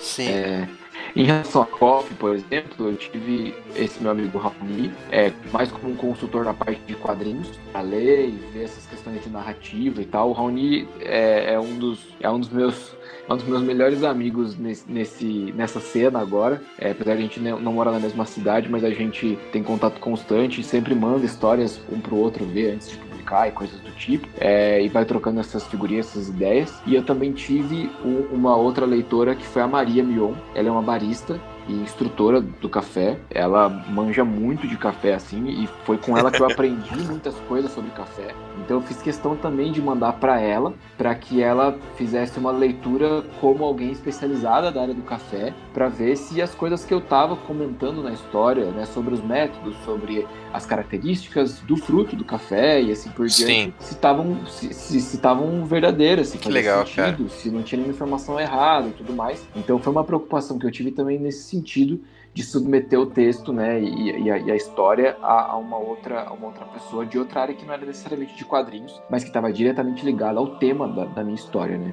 [0.00, 0.28] Sim.
[0.28, 0.66] É,
[1.14, 5.92] em relação a Coffee, por exemplo, eu tive esse meu amigo Raoni, é, mais como
[5.92, 10.06] um consultor na parte de quadrinhos, para ler e ver essas questões de narrativa e
[10.06, 10.30] tal.
[10.30, 12.96] O Raoni é, é, um, dos, é um dos meus
[13.28, 16.62] um dos meus melhores amigos nesse, nesse nessa cena agora.
[16.78, 20.00] É, apesar de a gente não morar na mesma cidade, mas a gente tem contato
[20.00, 23.90] constante e sempre manda histórias um pro outro ver antes de publicar e coisas do
[23.92, 24.26] tipo.
[24.38, 26.80] É, e vai trocando essas figurinhas, essas ideias.
[26.86, 30.34] E eu também tive um, uma outra leitora que foi a Maria Mion.
[30.54, 33.18] Ela é uma barista e instrutora do café.
[33.30, 37.70] Ela manja muito de café assim e foi com ela que eu aprendi muitas coisas
[37.72, 38.34] sobre café.
[38.58, 43.22] Então eu fiz questão também de mandar para ela, para que ela fizesse uma leitura
[43.40, 47.36] como alguém especializada da área do café, para ver se as coisas que eu estava
[47.36, 52.90] comentando na história, né, sobre os métodos, sobre as características do fruto do café e
[52.90, 55.20] assim por diante, se estavam se, se, se
[55.64, 57.28] verdadeiras, se fazia legal, sentido, cara.
[57.28, 59.46] se não tinha nenhuma informação errada e tudo mais.
[59.54, 62.00] Então foi uma preocupação que eu tive também nesse sentido
[62.32, 66.22] de submeter o texto, né, e, e, a, e a, história a, a, uma outra,
[66.22, 69.30] a uma outra pessoa de outra área que não era necessariamente de quadrinhos, mas que
[69.30, 71.92] estava diretamente ligada ao tema da, da minha história, né.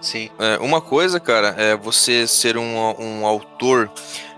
[0.00, 0.30] Sim.
[0.38, 3.90] É, uma coisa, cara, é você ser um, um autor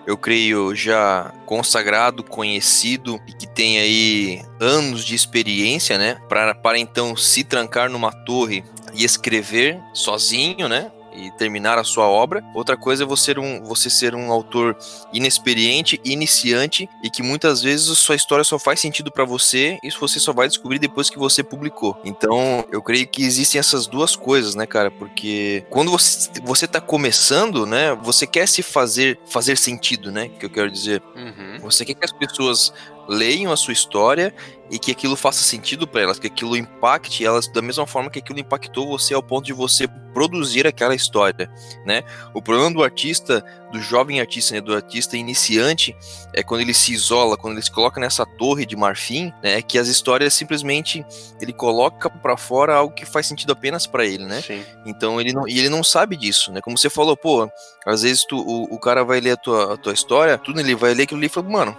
[0.06, 6.16] eu creio, já consagrado, conhecido e que tem aí anos de experiência, né?
[6.28, 10.90] Para, para então se trancar numa torre e escrever sozinho, né?
[11.14, 12.44] E terminar a sua obra.
[12.54, 14.76] Outra coisa é você ser um, você ser um autor
[15.12, 19.78] inexperiente, iniciante e que muitas vezes a sua história só faz sentido para você.
[19.82, 21.98] Isso você só vai descobrir depois que você publicou.
[22.04, 24.90] Então, eu creio que existem essas duas coisas, né, cara?
[24.90, 30.28] Porque quando você, você tá começando, né, você quer se fazer fazer sentido, né?
[30.28, 31.02] Que eu quero dizer.
[31.14, 31.58] Uhum.
[31.62, 32.72] Você quer que as pessoas
[33.10, 34.32] leiam a sua história
[34.70, 38.20] e que aquilo faça sentido para elas, que aquilo impacte elas da mesma forma que
[38.20, 41.50] aquilo impactou você ao ponto de você produzir aquela história,
[41.84, 42.04] né?
[42.32, 45.96] O problema do artista, do jovem artista, né, do artista iniciante,
[46.32, 49.78] é quando ele se isola, quando ele se coloca nessa torre de marfim, né, que
[49.78, 51.04] as histórias simplesmente
[51.40, 54.40] ele coloca para fora algo que faz sentido apenas para ele, né?
[54.40, 54.62] Sim.
[54.86, 56.60] Então ele não e ele não sabe disso, né?
[56.60, 57.50] Como você falou, pô,
[57.84, 60.76] às vezes tu, o, o cara vai ler a tua, a tua história, tudo ele
[60.76, 61.76] vai ler aquilo ali e fala, mano,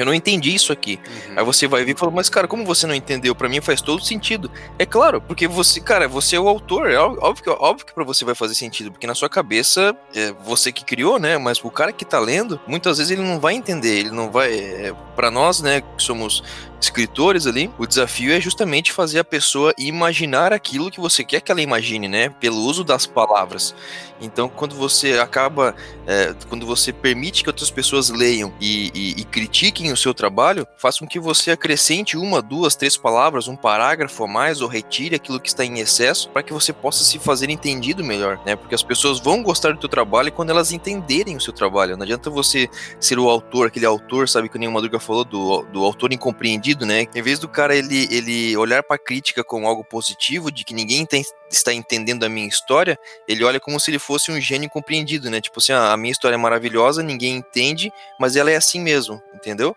[0.00, 0.98] eu não entendi isso aqui.
[1.28, 1.34] Uhum.
[1.38, 3.34] Aí você vai vir e fala, mas cara, como você não entendeu?
[3.34, 4.50] Para mim faz todo sentido.
[4.78, 6.90] É claro, porque você, cara, você é o autor.
[6.90, 10.32] É óbvio que, óbvio que pra você vai fazer sentido, porque na sua cabeça é
[10.44, 11.38] você que criou, né?
[11.38, 13.98] Mas o cara que tá lendo, muitas vezes ele não vai entender.
[13.98, 14.52] Ele não vai.
[14.52, 16.42] É, para nós, né, que somos
[16.80, 21.52] escritores ali, o desafio é justamente fazer a pessoa imaginar aquilo que você quer que
[21.52, 22.28] ela imagine, né?
[22.28, 23.74] Pelo uso das palavras.
[24.20, 25.74] Então, quando você acaba,
[26.06, 30.66] é, quando você permite que outras pessoas leiam e, e, e, critiquem o seu trabalho,
[30.76, 35.14] faz com que você acrescente uma, duas, três palavras, um parágrafo a mais, ou retire
[35.14, 38.54] aquilo que está em excesso, para que você possa se fazer entendido melhor, né?
[38.56, 41.96] Porque as pessoas vão gostar do seu trabalho quando elas entenderem o seu trabalho.
[41.96, 42.68] Não adianta você
[42.98, 47.06] ser o autor, aquele autor, sabe que o Madruga falou, do, do autor incompreendido, né?
[47.14, 50.74] Em vez do cara ele, ele olhar para a crítica como algo positivo, de que
[50.74, 54.70] ninguém tem, está entendendo a minha história, ele olha como se ele fosse um gênio
[54.70, 55.40] compreendido, né?
[55.40, 59.20] Tipo assim, ah, a minha história é maravilhosa, ninguém entende, mas ela é assim mesmo,
[59.34, 59.76] entendeu?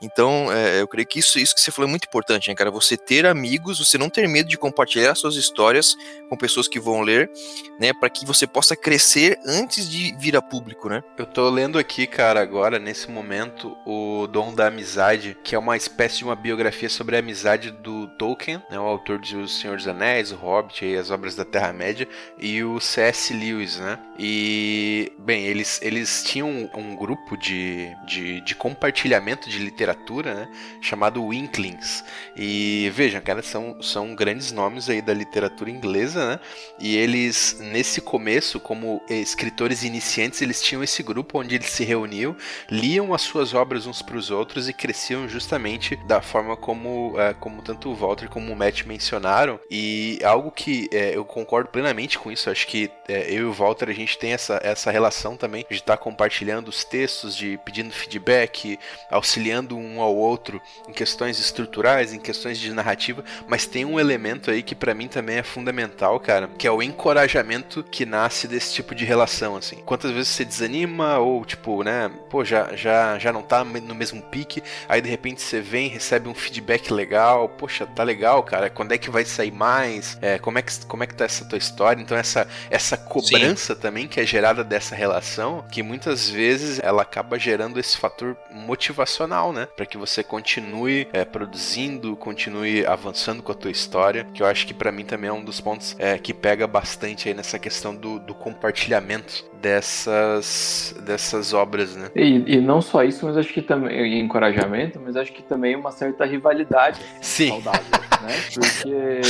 [0.00, 2.72] Então, é, eu creio que isso, isso que você falou é muito importante, né, cara?
[2.72, 5.94] Você ter amigos, você não ter medo de compartilhar suas histórias
[6.28, 7.30] com pessoas que vão ler,
[7.78, 7.92] né?
[7.92, 11.04] Para que você possa crescer antes de vir a público, né?
[11.16, 15.76] Eu tô lendo aqui, cara, agora, nesse momento, o Dom da Amizade, que é uma
[15.76, 18.78] espécie de biografia sobre a amizade do Tolkien, né?
[18.78, 22.08] O autor de O Senhor dos Anéis, O Hobbit e as obras da Terra-média,
[22.38, 23.32] e o C.S.
[23.34, 23.98] Lewis, né?
[24.18, 30.48] E, bem, eles, eles tinham um, grupo de, de, de, compartilhamento de literatura, né?
[30.80, 32.04] Chamado Winklings.
[32.36, 36.40] E vejam, cara, são, são grandes nomes aí da literatura inglesa, né?
[36.78, 42.36] E eles, nesse começo, como escritores iniciantes, eles tinham esse grupo onde eles se reuniam,
[42.70, 47.34] liam as suas obras uns para os outros e cresciam justamente da forma como, é,
[47.34, 49.58] como tanto o Walter como o Matt mencionaram.
[49.70, 52.50] E algo que é, eu concordo plenamente com isso.
[52.50, 55.76] Acho que é, eu e o Walter a gente tem essa, essa relação também de
[55.76, 58.78] estar tá compartilhando os textos, de pedindo feedback,
[59.10, 63.24] auxiliando um ao outro em questões estruturais, em questões de narrativa.
[63.46, 66.82] Mas tem um elemento aí que para mim também é fundamental, cara, que é o
[66.82, 69.76] encorajamento que nasce desse tipo de relação, assim.
[69.84, 74.22] Quantas vezes você desanima ou tipo, né, pô, já já já não tá no mesmo
[74.22, 78.70] pique, aí de repente você vem, recebe um feedback legal, poxa, tá legal, cara.
[78.70, 80.18] Quando é que vai sair mais?
[80.20, 82.00] É, como é que como é que tá essa tua história.
[82.00, 83.80] Então essa, essa cobrança Sim.
[83.80, 89.52] também que é gerada dessa relação, que muitas vezes ela acaba gerando esse fator motivacional,
[89.52, 89.66] né?
[89.76, 94.66] Para que você continue é, produzindo, continue avançando com a tua história, que eu acho
[94.66, 97.94] que para mim também é um dos pontos é, que pega bastante aí nessa questão
[97.94, 102.10] do, do compartilhamento dessas, dessas obras, né?
[102.16, 105.92] E, e, não só isso, mas acho que também encorajamento, mas acho que também uma
[105.92, 107.48] certa rivalidade Sim.
[107.48, 107.80] saudável,
[108.22, 108.34] né?
[108.52, 109.20] Porque,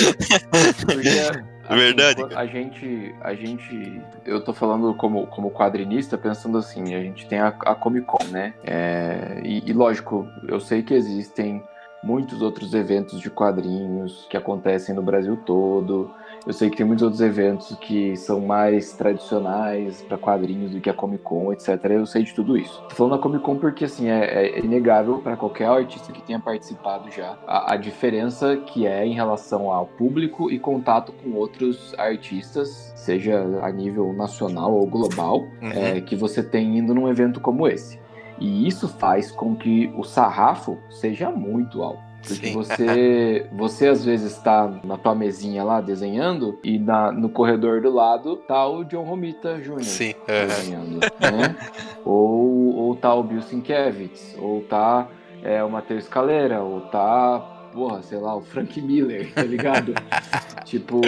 [0.87, 1.09] porque
[1.65, 2.23] Assim, Verdade.
[2.35, 7.39] A gente, a gente, eu tô falando como, como quadrinista, pensando assim, a gente tem
[7.39, 8.53] a, a Comic Con, né?
[8.65, 11.63] É, e, e lógico, eu sei que existem
[12.03, 16.13] muitos outros eventos de quadrinhos que acontecem no Brasil todo.
[16.45, 20.91] Eu sei que tem muitos outros eventos que são mais tradicionais para quadrinhos do que
[20.91, 21.69] a Comic Con, etc.
[21.85, 22.83] Eu sei de tudo isso.
[22.89, 26.41] Tô falando da Comic Con porque, assim, é, é inegável para qualquer artista que tenha
[26.41, 31.95] participado já a, a, diferença que é em relação ao público e contato com outros
[31.97, 35.71] artistas, seja a nível nacional ou global, uhum.
[35.73, 38.01] é, que você tem indo num evento como esse.
[38.39, 42.12] E isso faz com que o sarrafo seja muito alto.
[42.27, 42.53] Porque Sim.
[42.55, 47.93] você, você às vezes está na tua mesinha lá desenhando e na, no corredor do
[47.93, 49.83] lado tá o John Romita Jr.
[49.83, 50.15] Sim.
[50.27, 51.57] desenhando, né?
[52.05, 55.09] ou, ou tá o Bill Sienkiewicz, ou tá
[55.43, 57.41] é, o Matheus Calera, ou tá,
[57.73, 59.93] porra, sei lá, o Frank Miller, tá ligado?
[60.65, 61.01] tipo,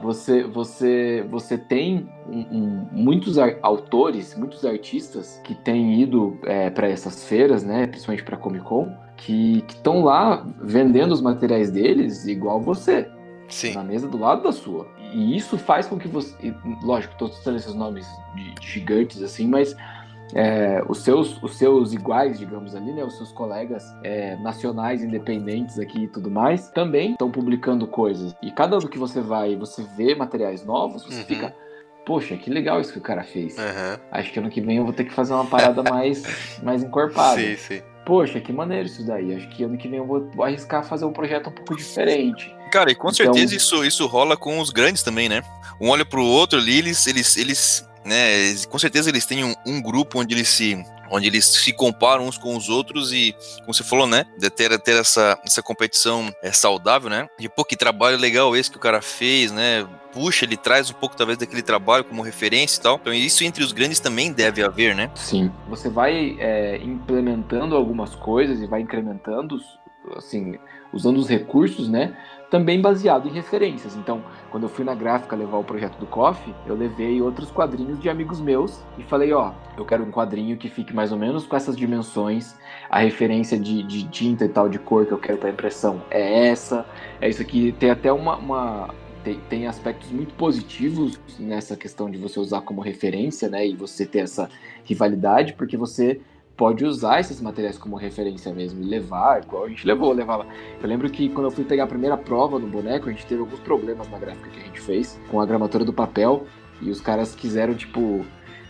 [0.00, 6.88] você você você tem um, um, muitos autores, muitos artistas que têm ido é, para
[6.88, 12.60] essas feiras, né, principalmente para Comic Con, que estão lá vendendo os materiais deles igual
[12.60, 13.08] você.
[13.48, 13.74] Sim.
[13.74, 14.86] Na mesa do lado da sua.
[15.12, 16.54] E isso faz com que você.
[16.82, 19.74] Lógico, estou citando esses nomes de, de gigantes assim, mas
[20.34, 25.78] é, os, seus, os seus iguais, digamos ali, né, os seus colegas é, nacionais, independentes
[25.78, 28.34] aqui e tudo mais, também estão publicando coisas.
[28.42, 31.24] E cada ano que você vai você vê materiais novos, você uhum.
[31.24, 31.54] fica,
[32.04, 33.56] poxa, que legal isso que o cara fez.
[33.56, 33.98] Uhum.
[34.12, 36.22] Acho que ano que vem eu vou ter que fazer uma parada mais,
[36.62, 37.40] mais encorpada.
[37.40, 37.82] Sim, sim.
[38.08, 39.34] Poxa, que maneiro isso daí.
[39.34, 42.50] Acho que ano que vem eu vou, vou arriscar fazer um projeto um pouco diferente.
[42.72, 43.12] Cara, e com então...
[43.12, 45.42] certeza isso, isso rola com os grandes também, né?
[45.78, 48.54] Um olha pro outro ali, eles, eles, eles né?
[48.70, 52.38] Com certeza eles têm um, um, grupo onde eles se onde eles se comparam uns
[52.38, 56.52] com os outros e, como você falou, né, de ter, ter essa, essa competição é,
[56.52, 60.56] saudável, né, de pô, que trabalho legal esse que o cara fez, né, puxa, ele
[60.56, 64.00] traz um pouco talvez daquele trabalho como referência e tal, então isso entre os grandes
[64.00, 65.10] também deve haver, né?
[65.14, 69.58] Sim, você vai é, implementando algumas coisas e vai incrementando,
[70.16, 70.58] assim,
[70.92, 72.16] usando os recursos, né,
[72.50, 73.94] também baseado em referências.
[73.94, 78.00] Então, quando eu fui na gráfica levar o projeto do Coffee, eu levei outros quadrinhos
[78.00, 81.46] de amigos meus e falei, ó, eu quero um quadrinho que fique mais ou menos
[81.46, 82.56] com essas dimensões,
[82.88, 86.48] a referência de, de tinta e tal, de cor que eu quero para impressão é
[86.48, 86.86] essa,
[87.20, 87.72] é isso aqui.
[87.72, 88.94] Tem até uma, uma
[89.28, 94.06] tem, tem, aspectos muito positivos nessa questão de você usar como referência, né, e você
[94.06, 94.48] ter essa
[94.84, 96.20] rivalidade, porque você
[96.56, 100.46] pode usar esses materiais como referência mesmo e levar, igual a gente levou, levava.
[100.82, 103.40] Eu lembro que quando eu fui pegar a primeira prova no boneco, a gente teve
[103.40, 106.46] alguns problemas na gráfica que a gente fez com a gramatura do papel
[106.80, 108.24] e os caras quiseram, tipo,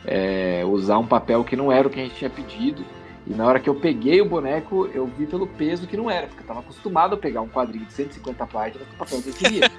[0.05, 2.85] é, usar um papel que não era o que a gente tinha pedido.
[3.27, 6.27] E na hora que eu peguei o boneco, eu vi pelo peso que não era,
[6.27, 9.29] porque eu estava acostumado a pegar um quadrinho de 150 páginas com o papel que
[9.29, 9.71] eu queria.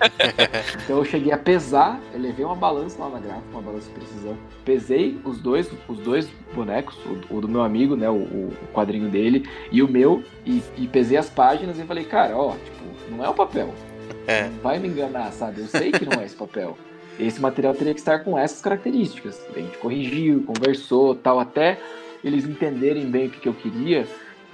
[0.84, 3.94] então eu cheguei a pesar, eu levei uma balança lá na gráfica, uma balança de
[3.94, 4.38] precisão.
[4.64, 9.10] Pesei os dois, os dois bonecos, o, o do meu amigo, né, o, o, quadrinho
[9.10, 13.26] dele, e o meu, e, e, pesei as páginas e falei, cara, ó, tipo, não
[13.26, 13.74] é o papel.
[14.28, 14.48] É.
[14.48, 15.62] Não vai me enganar, sabe?
[15.62, 16.78] Eu sei que não é esse papel.
[17.20, 19.42] Esse material teria que estar com essas características.
[19.54, 21.80] A gente corrigiu, conversou, tal, até
[22.24, 24.07] eles entenderem bem o que, que eu queria,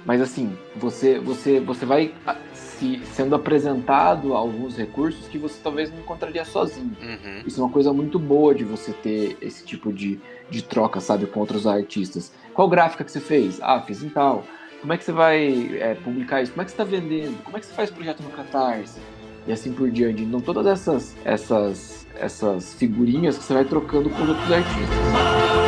[0.04, 5.90] mas assim, você você você vai ah, se, sendo apresentado alguns recursos que você talvez
[5.90, 6.96] não encontraria sozinho.
[7.02, 7.42] Uhum.
[7.44, 11.26] Isso é uma coisa muito boa de você ter esse tipo de, de troca, sabe,
[11.26, 12.32] com outros artistas.
[12.54, 13.58] Qual gráfica que você fez?
[13.60, 14.44] Ah, fiz em tal.
[14.80, 16.52] Como é que você vai é, publicar isso?
[16.52, 17.42] Como é que você está vendendo?
[17.42, 19.00] Como é que você faz projeto no Catarse?
[19.46, 20.22] E assim por diante.
[20.22, 25.65] Então todas essas essas essas figurinhas que você vai trocando com outros artistas.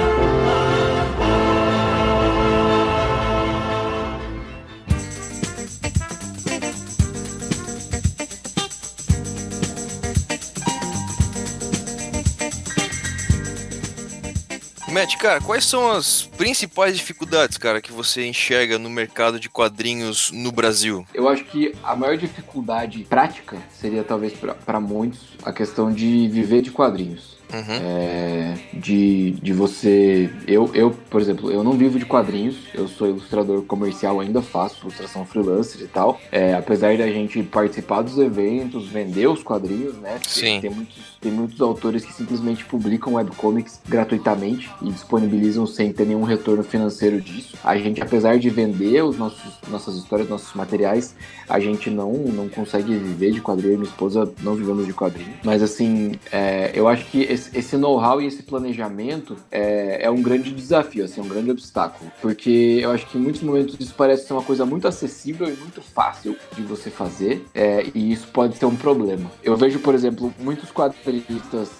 [14.99, 20.33] Matt, cara, quais são as principais dificuldades, cara, que você enxerga no mercado de quadrinhos
[20.33, 21.07] no Brasil?
[21.15, 24.33] Eu acho que a maior dificuldade prática seria talvez
[24.67, 27.39] para muitos a questão de viver de quadrinhos.
[27.53, 27.79] Uhum.
[27.83, 30.31] É, de, de você.
[30.47, 34.83] Eu, eu, por exemplo, eu não vivo de quadrinhos, eu sou ilustrador comercial, ainda faço
[34.83, 36.21] ilustração freelancer e tal.
[36.31, 40.21] É, apesar da gente participar dos eventos, vender os quadrinhos, né?
[40.27, 40.61] Sim.
[40.61, 46.23] Tem muitos, tem muitos autores que simplesmente publicam webcomics gratuitamente e disponibilizam sem ter nenhum
[46.23, 47.57] retorno financeiro disso.
[47.65, 51.15] A gente, apesar de vender os nossos, nossas histórias, nossos materiais,
[51.49, 53.79] a gente não, não consegue viver de quadrinho.
[53.79, 55.35] Minha esposa não vivemos de quadrinho.
[55.45, 60.53] Mas assim, é, eu acho que esse, know-how e esse planejamento é, é, um grande
[60.53, 62.11] desafio, assim, é um grande obstáculo.
[62.21, 65.57] Porque eu acho que em muitos momentos isso parece ser uma coisa muito acessível e
[65.57, 69.31] muito fácil de você fazer, é, e isso pode ser um problema.
[69.43, 70.71] Eu vejo, por exemplo, muitos
[71.09, 71.71] quadrinistas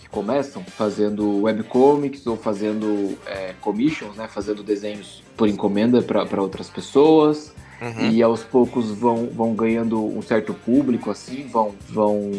[0.00, 6.68] que começam fazendo webcomics ou fazendo é, commissions, né, fazendo desenhos por encomenda para outras
[6.68, 7.52] pessoas.
[7.80, 8.10] Uhum.
[8.10, 12.30] E aos poucos vão, vão ganhando um certo público, assim, vão, vão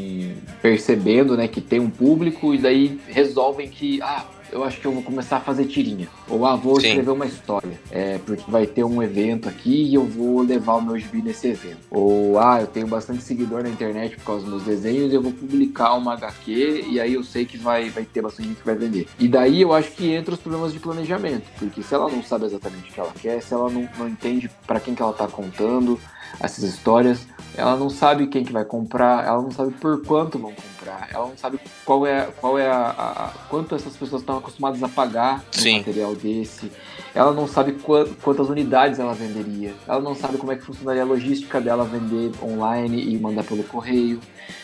[0.61, 4.91] percebendo né, que tem um público e daí resolvem que, ah, eu acho que eu
[4.91, 6.07] vou começar a fazer tirinha.
[6.29, 6.87] Ou ah, vou Sim.
[6.87, 7.79] escrever uma história.
[7.91, 11.47] É, porque vai ter um evento aqui e eu vou levar o meu gibi nesse
[11.47, 11.79] evento.
[11.89, 15.21] Ou ah, eu tenho bastante seguidor na internet por causa dos meus desenhos e eu
[15.21, 18.65] vou publicar uma HQ e aí eu sei que vai, vai ter bastante gente que
[18.65, 19.07] vai vender.
[19.19, 21.45] E daí eu acho que entra os problemas de planejamento.
[21.57, 24.49] Porque se ela não sabe exatamente o que ela quer, se ela não, não entende
[24.65, 25.99] para quem que ela tá contando
[26.39, 27.27] essas histórias,
[27.57, 31.27] ela não sabe quem que vai comprar, ela não sabe por quanto vão comprar, ela
[31.27, 35.43] não sabe qual é, qual é a, a- quanto essas pessoas estão acostumadas a pagar
[35.55, 35.77] um Sim.
[35.79, 36.71] material desse,
[37.13, 41.01] ela não sabe qua- quantas unidades ela venderia, ela não sabe como é que funcionaria
[41.03, 44.19] a logística dela vender online e mandar pelo correio,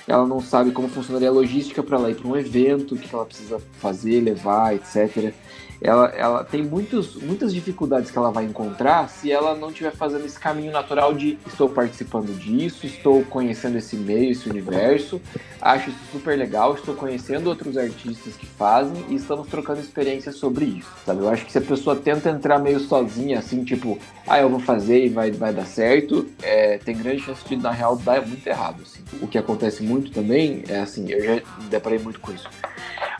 [0.08, 3.14] ela não sabe como funcionaria a logística para ela ir para um evento, o que
[3.14, 5.34] ela precisa fazer, levar, etc.
[5.82, 10.26] Ela, ela tem muitos, muitas dificuldades que ela vai encontrar se ela não estiver fazendo
[10.26, 15.20] esse caminho natural de estou participando disso, estou conhecendo esse meio, esse universo,
[15.60, 20.66] acho isso super legal, estou conhecendo outros artistas que fazem e estamos trocando experiências sobre
[20.66, 21.22] isso, sabe?
[21.22, 24.60] Eu acho que se a pessoa tenta entrar meio sozinha, assim, tipo, ah, eu vou
[24.60, 28.46] fazer e vai, vai dar certo, é, tem grande chance de, na real, dar muito
[28.46, 29.02] errado, assim.
[29.20, 32.48] O que acontece muito também é, assim, eu já deparei muito com isso.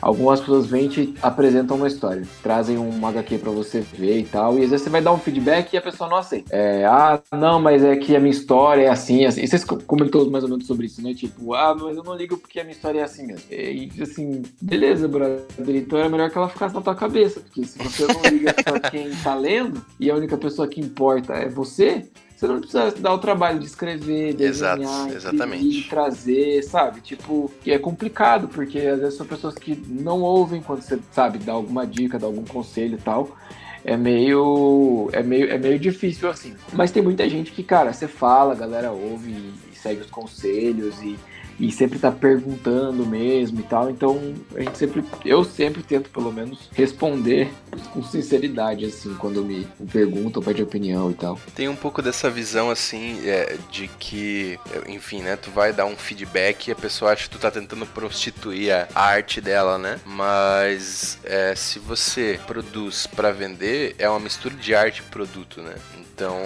[0.02, 4.24] Algumas pessoas vêm e te apresentam uma história, trazem um HQ pra você ver e
[4.24, 6.54] tal, e às vezes você vai dar um feedback e a pessoa não aceita.
[6.54, 9.42] É, ah, não, mas é que a minha história é assim, assim.
[9.42, 11.14] E vocês co- comentou mais ou menos sobre isso, né?
[11.14, 13.44] Tipo, ah, mas eu não ligo porque a minha história é assim mesmo.
[13.50, 15.44] E assim, beleza, brother.
[15.68, 18.80] Então era melhor que ela ficasse na tua cabeça, porque se você não liga pra
[18.90, 22.04] quem tá lendo e a única pessoa que importa é você,
[22.42, 25.88] você não precisa dar o trabalho de escrever, desenhar, Exato, exatamente.
[25.88, 27.00] trazer, sabe?
[27.00, 31.38] Tipo, e é complicado, porque às vezes são pessoas que não ouvem quando você, sabe,
[31.38, 33.36] dá alguma dica, dá algum conselho e tal.
[33.84, 36.54] É meio, é meio, é meio difícil assim.
[36.72, 40.10] Mas tem muita gente que, cara, você fala, a galera ouve e, e segue os
[40.10, 41.16] conselhos e,
[41.58, 43.90] e sempre tá perguntando mesmo e tal.
[43.90, 47.52] Então, a gente sempre, eu sempre tento pelo menos responder
[47.92, 51.38] com sinceridade assim quando me perguntam, pede opinião e tal.
[51.54, 55.36] Tem um pouco dessa visão assim é, de que, enfim, né?
[55.36, 59.00] Tu vai dar um feedback e a pessoa acha que tu tá tentando prostituir a
[59.00, 59.98] arte dela, né?
[60.04, 65.74] Mas é, se você produz pra vender, é uma mistura de arte e produto, né?
[66.14, 66.36] Então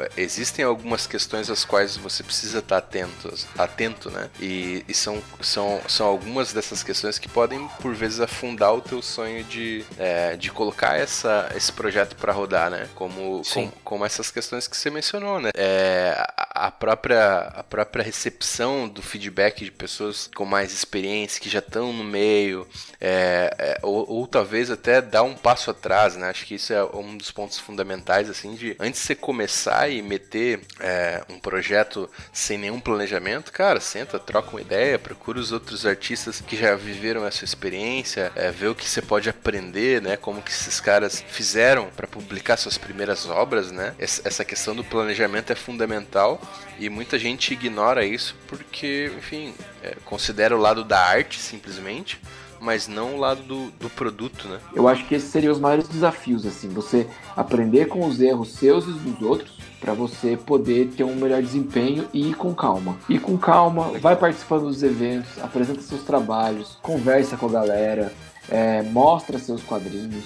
[0.00, 4.28] é, existem algumas questões às quais você precisa estar atento, atento, né?
[4.40, 4.44] E,
[4.88, 9.44] e são, são, são algumas dessas questões que podem por vezes afundar o teu sonho
[9.44, 12.88] de, é, de colocar essa, esse projeto pra rodar, né?
[12.94, 13.72] Como, Sim.
[13.82, 15.50] como essas questões que você mencionou, né?
[15.54, 21.48] É, a, a própria, a própria recepção do feedback de pessoas com mais experiência, que
[21.48, 22.66] já estão no meio,
[23.00, 26.28] é, é, ou, ou talvez até dar um passo atrás, né?
[26.28, 30.02] Acho que isso é um dos pontos fundamentais, assim, de antes de você começar e
[30.02, 35.86] meter é, um projeto sem nenhum planejamento, cara, senta, troca uma ideia, procura os outros
[35.86, 40.16] artistas que já viveram essa experiência, é, vê o que você pode aprender, né?
[40.16, 43.94] Como que esses caras fizeram para publicar suas primeiras obras, né?
[43.96, 46.40] Essa essa questão do planejamento é fundamental
[46.80, 49.54] e muita gente ignora isso porque, enfim,
[49.84, 52.20] é, considera o lado da arte simplesmente,
[52.64, 54.58] mas não o lado do, do produto, né?
[54.74, 57.06] Eu acho que esses seriam os maiores desafios, assim, você
[57.36, 62.08] aprender com os erros seus e dos outros para você poder ter um melhor desempenho
[62.12, 62.96] e ir com calma.
[63.06, 68.10] Ir com calma, vai participando dos eventos, apresenta seus trabalhos, conversa com a galera,
[68.48, 70.24] é, mostra seus quadrinhos,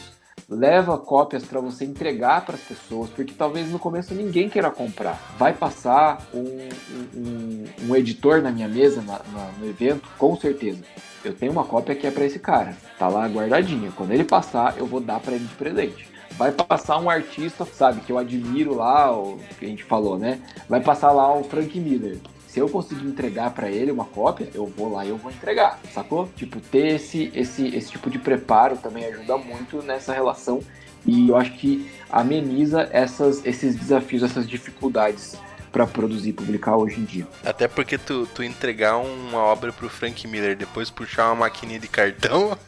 [0.49, 5.21] leva cópias para você entregar para as pessoas, porque talvez no começo ninguém queira comprar.
[5.39, 6.69] Vai passar um,
[7.15, 10.83] um- um editor na minha mesa na- na- no evento, com certeza.
[11.25, 13.93] Eu tenho uma cópia que é para esse cara, tá lá guardadinha.
[13.95, 16.09] Quando ele passar, eu vou dar para ele de presente.
[16.33, 20.41] Vai passar um artista, sabe, que eu admiro lá, o que a gente falou, né?
[20.69, 22.19] Vai passar lá o Frank Miller.
[22.59, 25.79] Se eu conseguir entregar para ele uma cópia, eu vou lá e eu vou entregar,
[25.95, 26.29] sacou?
[26.35, 30.59] Tipo, ter esse, esse, esse tipo de preparo também ajuda muito nessa relação
[31.07, 35.37] e eu acho que ameniza essas, esses desafios, essas dificuldades
[35.71, 37.29] para produzir e publicar hoje em dia.
[37.45, 41.87] Até porque tu, tu entregar uma obra pro Frank Miller, depois puxar uma maquininha de
[41.87, 42.59] cartão,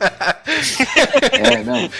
[1.32, 1.91] É, não.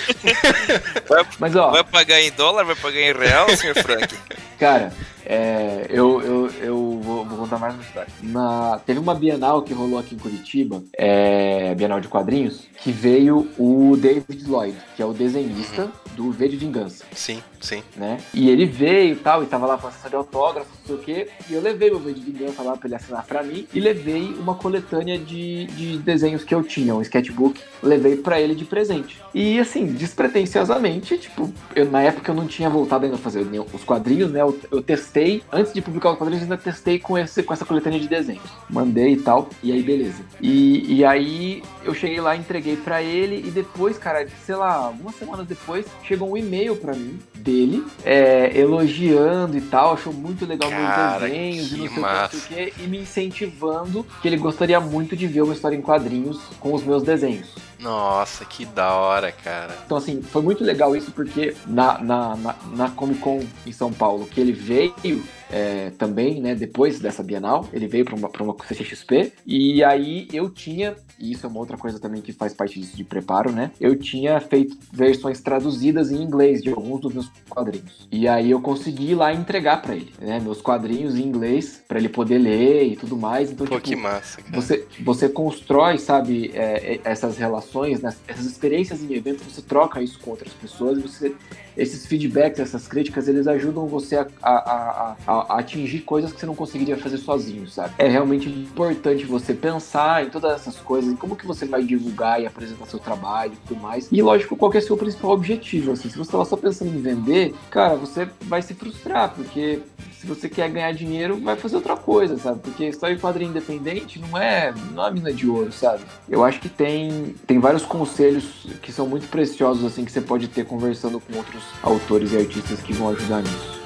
[1.09, 4.15] Vai- Mas ó, Vai pagar em dólar, vai pagar em real, senhor Frank?
[4.61, 4.93] Cara,
[5.27, 8.13] é, eu, eu, eu vou, vou contar mais uma história.
[8.23, 13.49] Na, teve uma Bienal que rolou aqui em Curitiba, é, Bienal de Quadrinhos, que veio
[13.59, 17.83] o David Lloyd, que é o desenhista do V de Vingança, sim, sim.
[17.97, 18.19] né?
[18.35, 20.97] E ele veio e tal, e tava lá com a sessão de autógrafos, não sei
[20.97, 23.67] o quê, e eu levei meu V de Vingança lá pra ele assinar pra mim,
[23.73, 28.55] e levei uma coletânea de, de desenhos que eu tinha, um sketchbook, levei pra ele
[28.55, 29.21] de presente.
[29.35, 33.85] E assim, despretensiosamente, tipo, eu, na época eu não tinha voltado ainda a fazer os
[33.85, 34.41] quadrinhos, né?
[34.43, 35.20] Eu, eu testei,
[35.53, 38.43] antes de publicar os quadrinhos, eu ainda testei com esse, com essa coletânea de desenhos.
[38.69, 40.23] Mandei e tal, e aí beleza.
[40.41, 45.15] E, e aí eu cheguei lá, entreguei para ele, e depois, cara, sei lá, algumas
[45.15, 50.71] semanas depois, chegou um e-mail para mim dele, é, elogiando e tal, achou muito legal
[50.71, 52.37] Cara, meus desenhos e não sei massa.
[52.37, 56.39] o que, e me incentivando que ele gostaria muito de ver uma história em quadrinhos
[56.59, 57.70] com os meus desenhos.
[57.81, 59.77] Nossa, que da hora, cara.
[59.85, 63.93] Então, assim, foi muito legal isso porque na, na, na, na Comic Con em São
[63.93, 68.43] Paulo, que ele veio é, também, né, depois dessa Bienal, ele veio para uma, pra
[68.43, 72.55] uma CCXP, e aí eu tinha, e isso é uma outra coisa também que faz
[72.55, 77.13] parte disso de preparo, né, eu tinha feito versões traduzidas em inglês de alguns dos
[77.13, 78.09] meus quadrinhos.
[78.11, 81.99] E aí eu consegui ir lá entregar para ele, né, meus quadrinhos em inglês, para
[81.99, 83.51] ele poder ler e tudo mais.
[83.51, 84.61] Então, Pô, tipo, que massa, cara.
[84.61, 90.03] você, você constrói, sabe, é, é, essas relações, né, essas experiências em evento, você troca
[90.03, 91.35] isso com outras pessoas e você,
[91.77, 96.47] esses feedbacks, essas críticas, eles ajudam você a, a, a, a- atingir coisas que você
[96.47, 97.95] não conseguiria fazer sozinho, sabe?
[97.99, 102.41] É realmente importante você pensar em todas essas coisas, em como que você vai divulgar
[102.41, 104.09] e apresentar seu trabalho e tudo mais.
[104.11, 107.01] E lógico, qual é o seu principal objetivo, assim, se você estava só pensando em
[107.01, 109.81] vender, cara, você vai se frustrar, porque
[110.13, 112.61] se você quer ganhar dinheiro, vai fazer outra coisa, sabe?
[112.61, 116.03] Porque história de quadrinho independente não é, não é mina de ouro, sabe?
[116.29, 120.49] Eu acho que tem, tem vários conselhos que são muito preciosos, assim, que você pode
[120.49, 123.81] ter conversando com outros autores e artistas que vão ajudar nisso.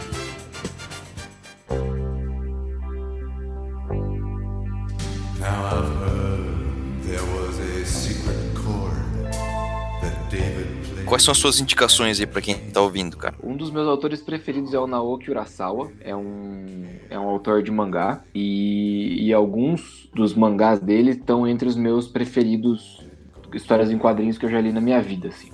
[11.14, 13.36] Quais são as suas indicações aí pra quem tá ouvindo, cara?
[13.40, 17.70] Um dos meus autores preferidos é o Naoki Urasawa, é um, é um autor de
[17.70, 23.06] mangá, e, e alguns dos mangás dele estão entre os meus preferidos,
[23.52, 25.53] histórias em quadrinhos que eu já li na minha vida, assim.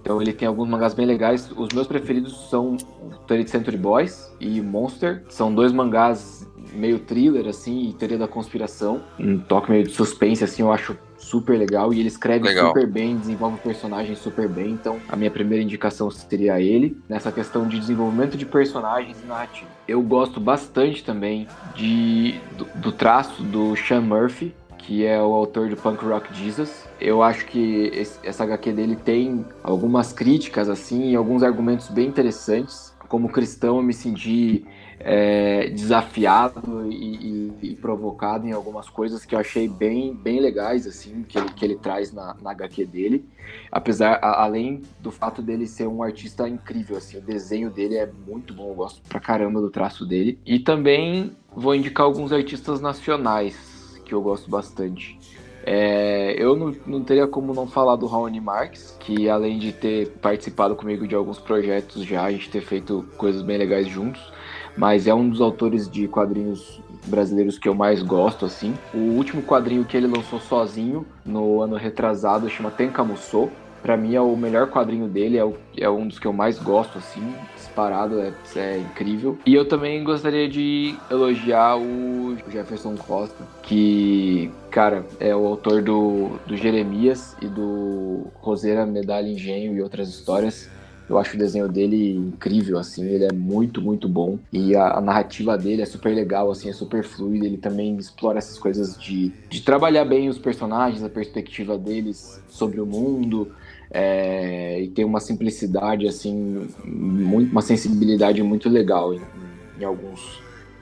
[0.00, 1.50] Então ele tem alguns mangás bem legais.
[1.56, 2.76] Os meus preferidos são
[3.26, 5.22] 30 Century Boys e Monster.
[5.28, 9.02] São dois mangás meio thriller, assim, e teoria da conspiração.
[9.18, 11.92] Um toque meio de suspense, assim, eu acho super legal.
[11.92, 12.68] E ele escreve Legal.
[12.68, 14.70] super bem, desenvolve o personagem super bem.
[14.70, 16.96] Então a minha primeira indicação seria ele.
[17.08, 19.68] Nessa questão de desenvolvimento de personagens e narrativa.
[19.86, 25.68] Eu gosto bastante também de, do, do traço do Sean Murphy, que é o autor
[25.68, 26.88] de Punk Rock Jesus.
[27.00, 32.06] Eu acho que esse- essa HQ dele tem algumas críticas, assim, e alguns argumentos bem
[32.08, 32.92] interessantes.
[33.08, 34.64] Como cristão, eu me senti
[35.02, 40.86] é, desafiado e, e- e provocado em algumas coisas que eu achei bem, bem legais,
[40.86, 43.24] assim, que ele, que ele traz na, na HQ dele.
[43.72, 48.06] Apesar, a- além do fato dele ser um artista incrível, assim, o desenho dele é
[48.26, 50.38] muito bom, eu gosto pra caramba do traço dele.
[50.44, 53.56] E também vou indicar alguns artistas nacionais
[54.04, 55.18] que eu gosto bastante.
[55.64, 60.08] É, eu não, não teria como não falar do Raoni Marques, que além de ter
[60.20, 64.20] participado comigo de alguns projetos já, a gente ter feito coisas bem legais juntos,
[64.76, 68.74] mas é um dos autores de quadrinhos brasileiros que eu mais gosto, assim.
[68.94, 73.50] O último quadrinho que ele lançou sozinho, no ano retrasado, chama Tenkamuso.
[73.82, 76.58] Pra mim é o melhor quadrinho dele, é, o- é um dos que eu mais
[76.58, 77.22] gosto, assim,
[77.56, 79.38] disparado, é, é incrível.
[79.46, 86.38] E eu também gostaria de elogiar o Jefferson Costa, que, cara, é o autor do,
[86.46, 90.68] do Jeremias e do Roseira, Medalha Engenho e outras histórias.
[91.08, 94.38] Eu acho o desenho dele incrível, assim, ele é muito, muito bom.
[94.52, 97.44] E a, a narrativa dele é super legal, assim, é super fluida.
[97.46, 102.80] Ele também explora essas coisas de, de trabalhar bem os personagens, a perspectiva deles sobre
[102.80, 103.50] o mundo.
[103.90, 109.20] É, e tem uma simplicidade, assim, muito, uma sensibilidade muito legal em,
[109.78, 110.40] em alguns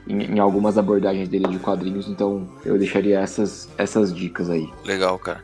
[0.09, 4.67] em, em algumas abordagens dele de quadrinhos, então eu deixaria essas, essas dicas aí.
[4.83, 5.43] Legal, cara.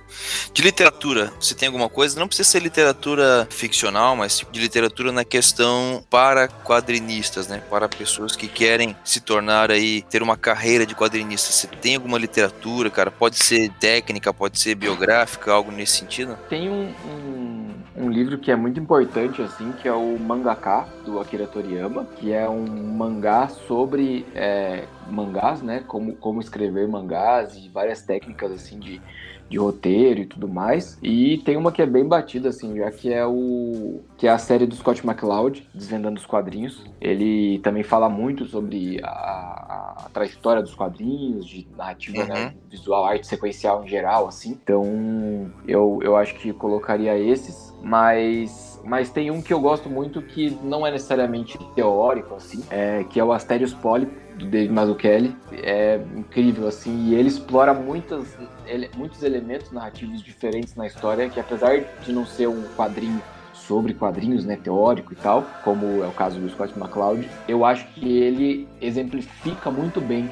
[0.51, 2.19] De literatura, você tem alguma coisa?
[2.19, 7.61] Não precisa ser literatura ficcional, mas tipo de literatura na questão para quadrinistas, né?
[7.69, 11.51] Para pessoas que querem se tornar aí, ter uma carreira de quadrinista.
[11.51, 13.11] Você tem alguma literatura, cara?
[13.11, 16.37] Pode ser técnica, pode ser biográfica, algo nesse sentido?
[16.49, 17.64] Tem um, um,
[18.05, 22.31] um livro que é muito importante, assim, que é o Mangaka, do Akira Toriyama, que
[22.31, 25.83] é um mangá sobre é, mangás, né?
[25.87, 29.01] Como, como escrever mangás e várias técnicas, assim, de,
[29.49, 30.99] de roteiro e tudo mais.
[31.01, 34.37] E tem uma que é bem batida, assim, já que é o que é a
[34.37, 36.83] série do Scott McCloud, Desvendando os Quadrinhos.
[37.01, 42.27] Ele também fala muito sobre a, a, trajetória dos quadrinhos, de narrativa Uhum.
[42.27, 44.51] né, visual, arte sequencial em geral, assim.
[44.51, 50.21] Então, eu, eu acho que colocaria esses, mas, mas tem um que eu gosto muito
[50.21, 55.35] que não é necessariamente teórico, assim, é, que é o Asterios Polyp, do Dave Mazzucchelli.
[55.51, 61.39] É incrível, assim, e ele explora muitas, ele- muitos elementos narrativos diferentes na história, que
[61.39, 63.21] apesar de não ser um quadrinho
[63.67, 67.85] sobre quadrinhos, né, teórico e tal, como é o caso do Scott McCloud, eu acho
[67.87, 70.29] que ele exemplifica muito bem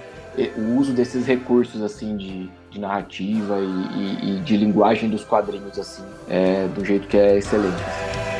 [0.57, 5.77] o uso desses recursos assim de, de narrativa e, e, e, de linguagem dos quadrinhos
[5.77, 7.75] assim é, do jeito que é excelente.
[7.75, 8.32] Assim.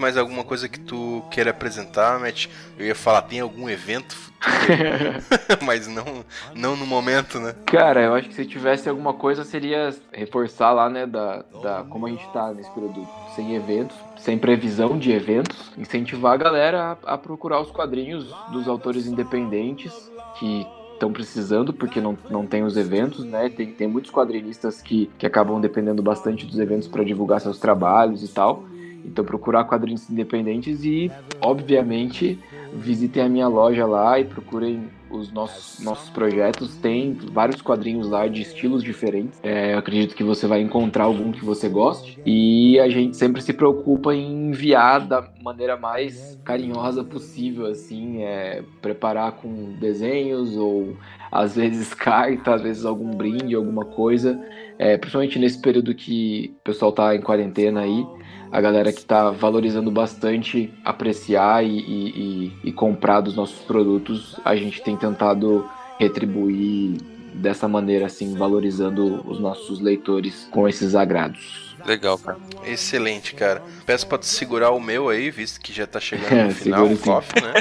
[0.00, 2.46] Mais alguma coisa que tu queira apresentar, Matt?
[2.78, 4.30] Eu ia falar, tem algum evento
[5.62, 6.24] mas não,
[6.54, 7.54] não no momento, né?
[7.66, 12.06] Cara, eu acho que se tivesse alguma coisa seria reforçar lá, né, da, da como
[12.06, 17.14] a gente tá nesse período sem eventos, sem previsão de eventos, incentivar a galera a,
[17.14, 19.92] a procurar os quadrinhos dos autores independentes
[20.38, 23.48] que estão precisando, porque não, não tem os eventos, né?
[23.48, 28.22] Tem, tem muitos quadrinistas que, que acabam dependendo bastante dos eventos para divulgar seus trabalhos
[28.22, 28.64] e tal.
[29.04, 32.38] Então procurar quadrinhos independentes e, obviamente,
[32.72, 36.76] visitem a minha loja lá e procurem os nossos, nossos projetos.
[36.76, 39.40] Tem vários quadrinhos lá de estilos diferentes.
[39.42, 42.18] É, acredito que você vai encontrar algum que você goste.
[42.24, 48.62] E a gente sempre se preocupa em enviar da maneira mais carinhosa possível, assim, é,
[48.80, 50.96] preparar com desenhos ou
[51.30, 54.40] às vezes carta, às vezes algum brinde, alguma coisa.
[54.78, 58.06] É, principalmente nesse período que o pessoal tá em quarentena aí
[58.52, 64.56] a galera que está valorizando bastante apreciar e, e, e, comprar dos nossos produtos, a
[64.56, 66.98] gente tem tentado retribuir
[67.34, 71.76] dessa maneira, assim, valorizando os nossos leitores com esses agrados.
[71.86, 72.38] Legal, cara.
[72.64, 73.62] Excelente, cara.
[73.86, 76.98] Peço pra tu segurar o meu aí, visto que já tá chegando no final o
[76.98, 77.54] coffee, né?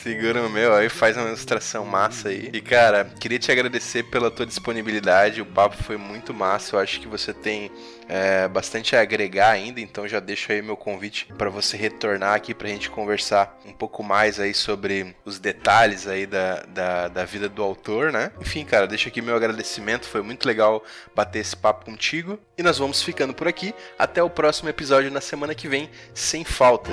[0.04, 2.50] Segura o meu aí, faz uma ilustração massa aí.
[2.52, 5.40] E cara, queria te agradecer pela tua disponibilidade.
[5.40, 6.76] O papo foi muito massa.
[6.76, 7.70] Eu acho que você tem
[8.06, 12.52] é, bastante a agregar ainda, então já deixo aí meu convite para você retornar aqui
[12.52, 17.24] para a gente conversar um pouco mais aí sobre os detalhes aí da, da, da,
[17.24, 18.30] vida do autor, né?
[18.38, 20.84] Enfim, cara, deixo aqui meu agradecimento, foi muito legal
[21.14, 23.74] bater esse papo contigo e nós vamos ficando por aqui.
[23.98, 26.92] Até o próximo episódio na semana que vem, sem falta.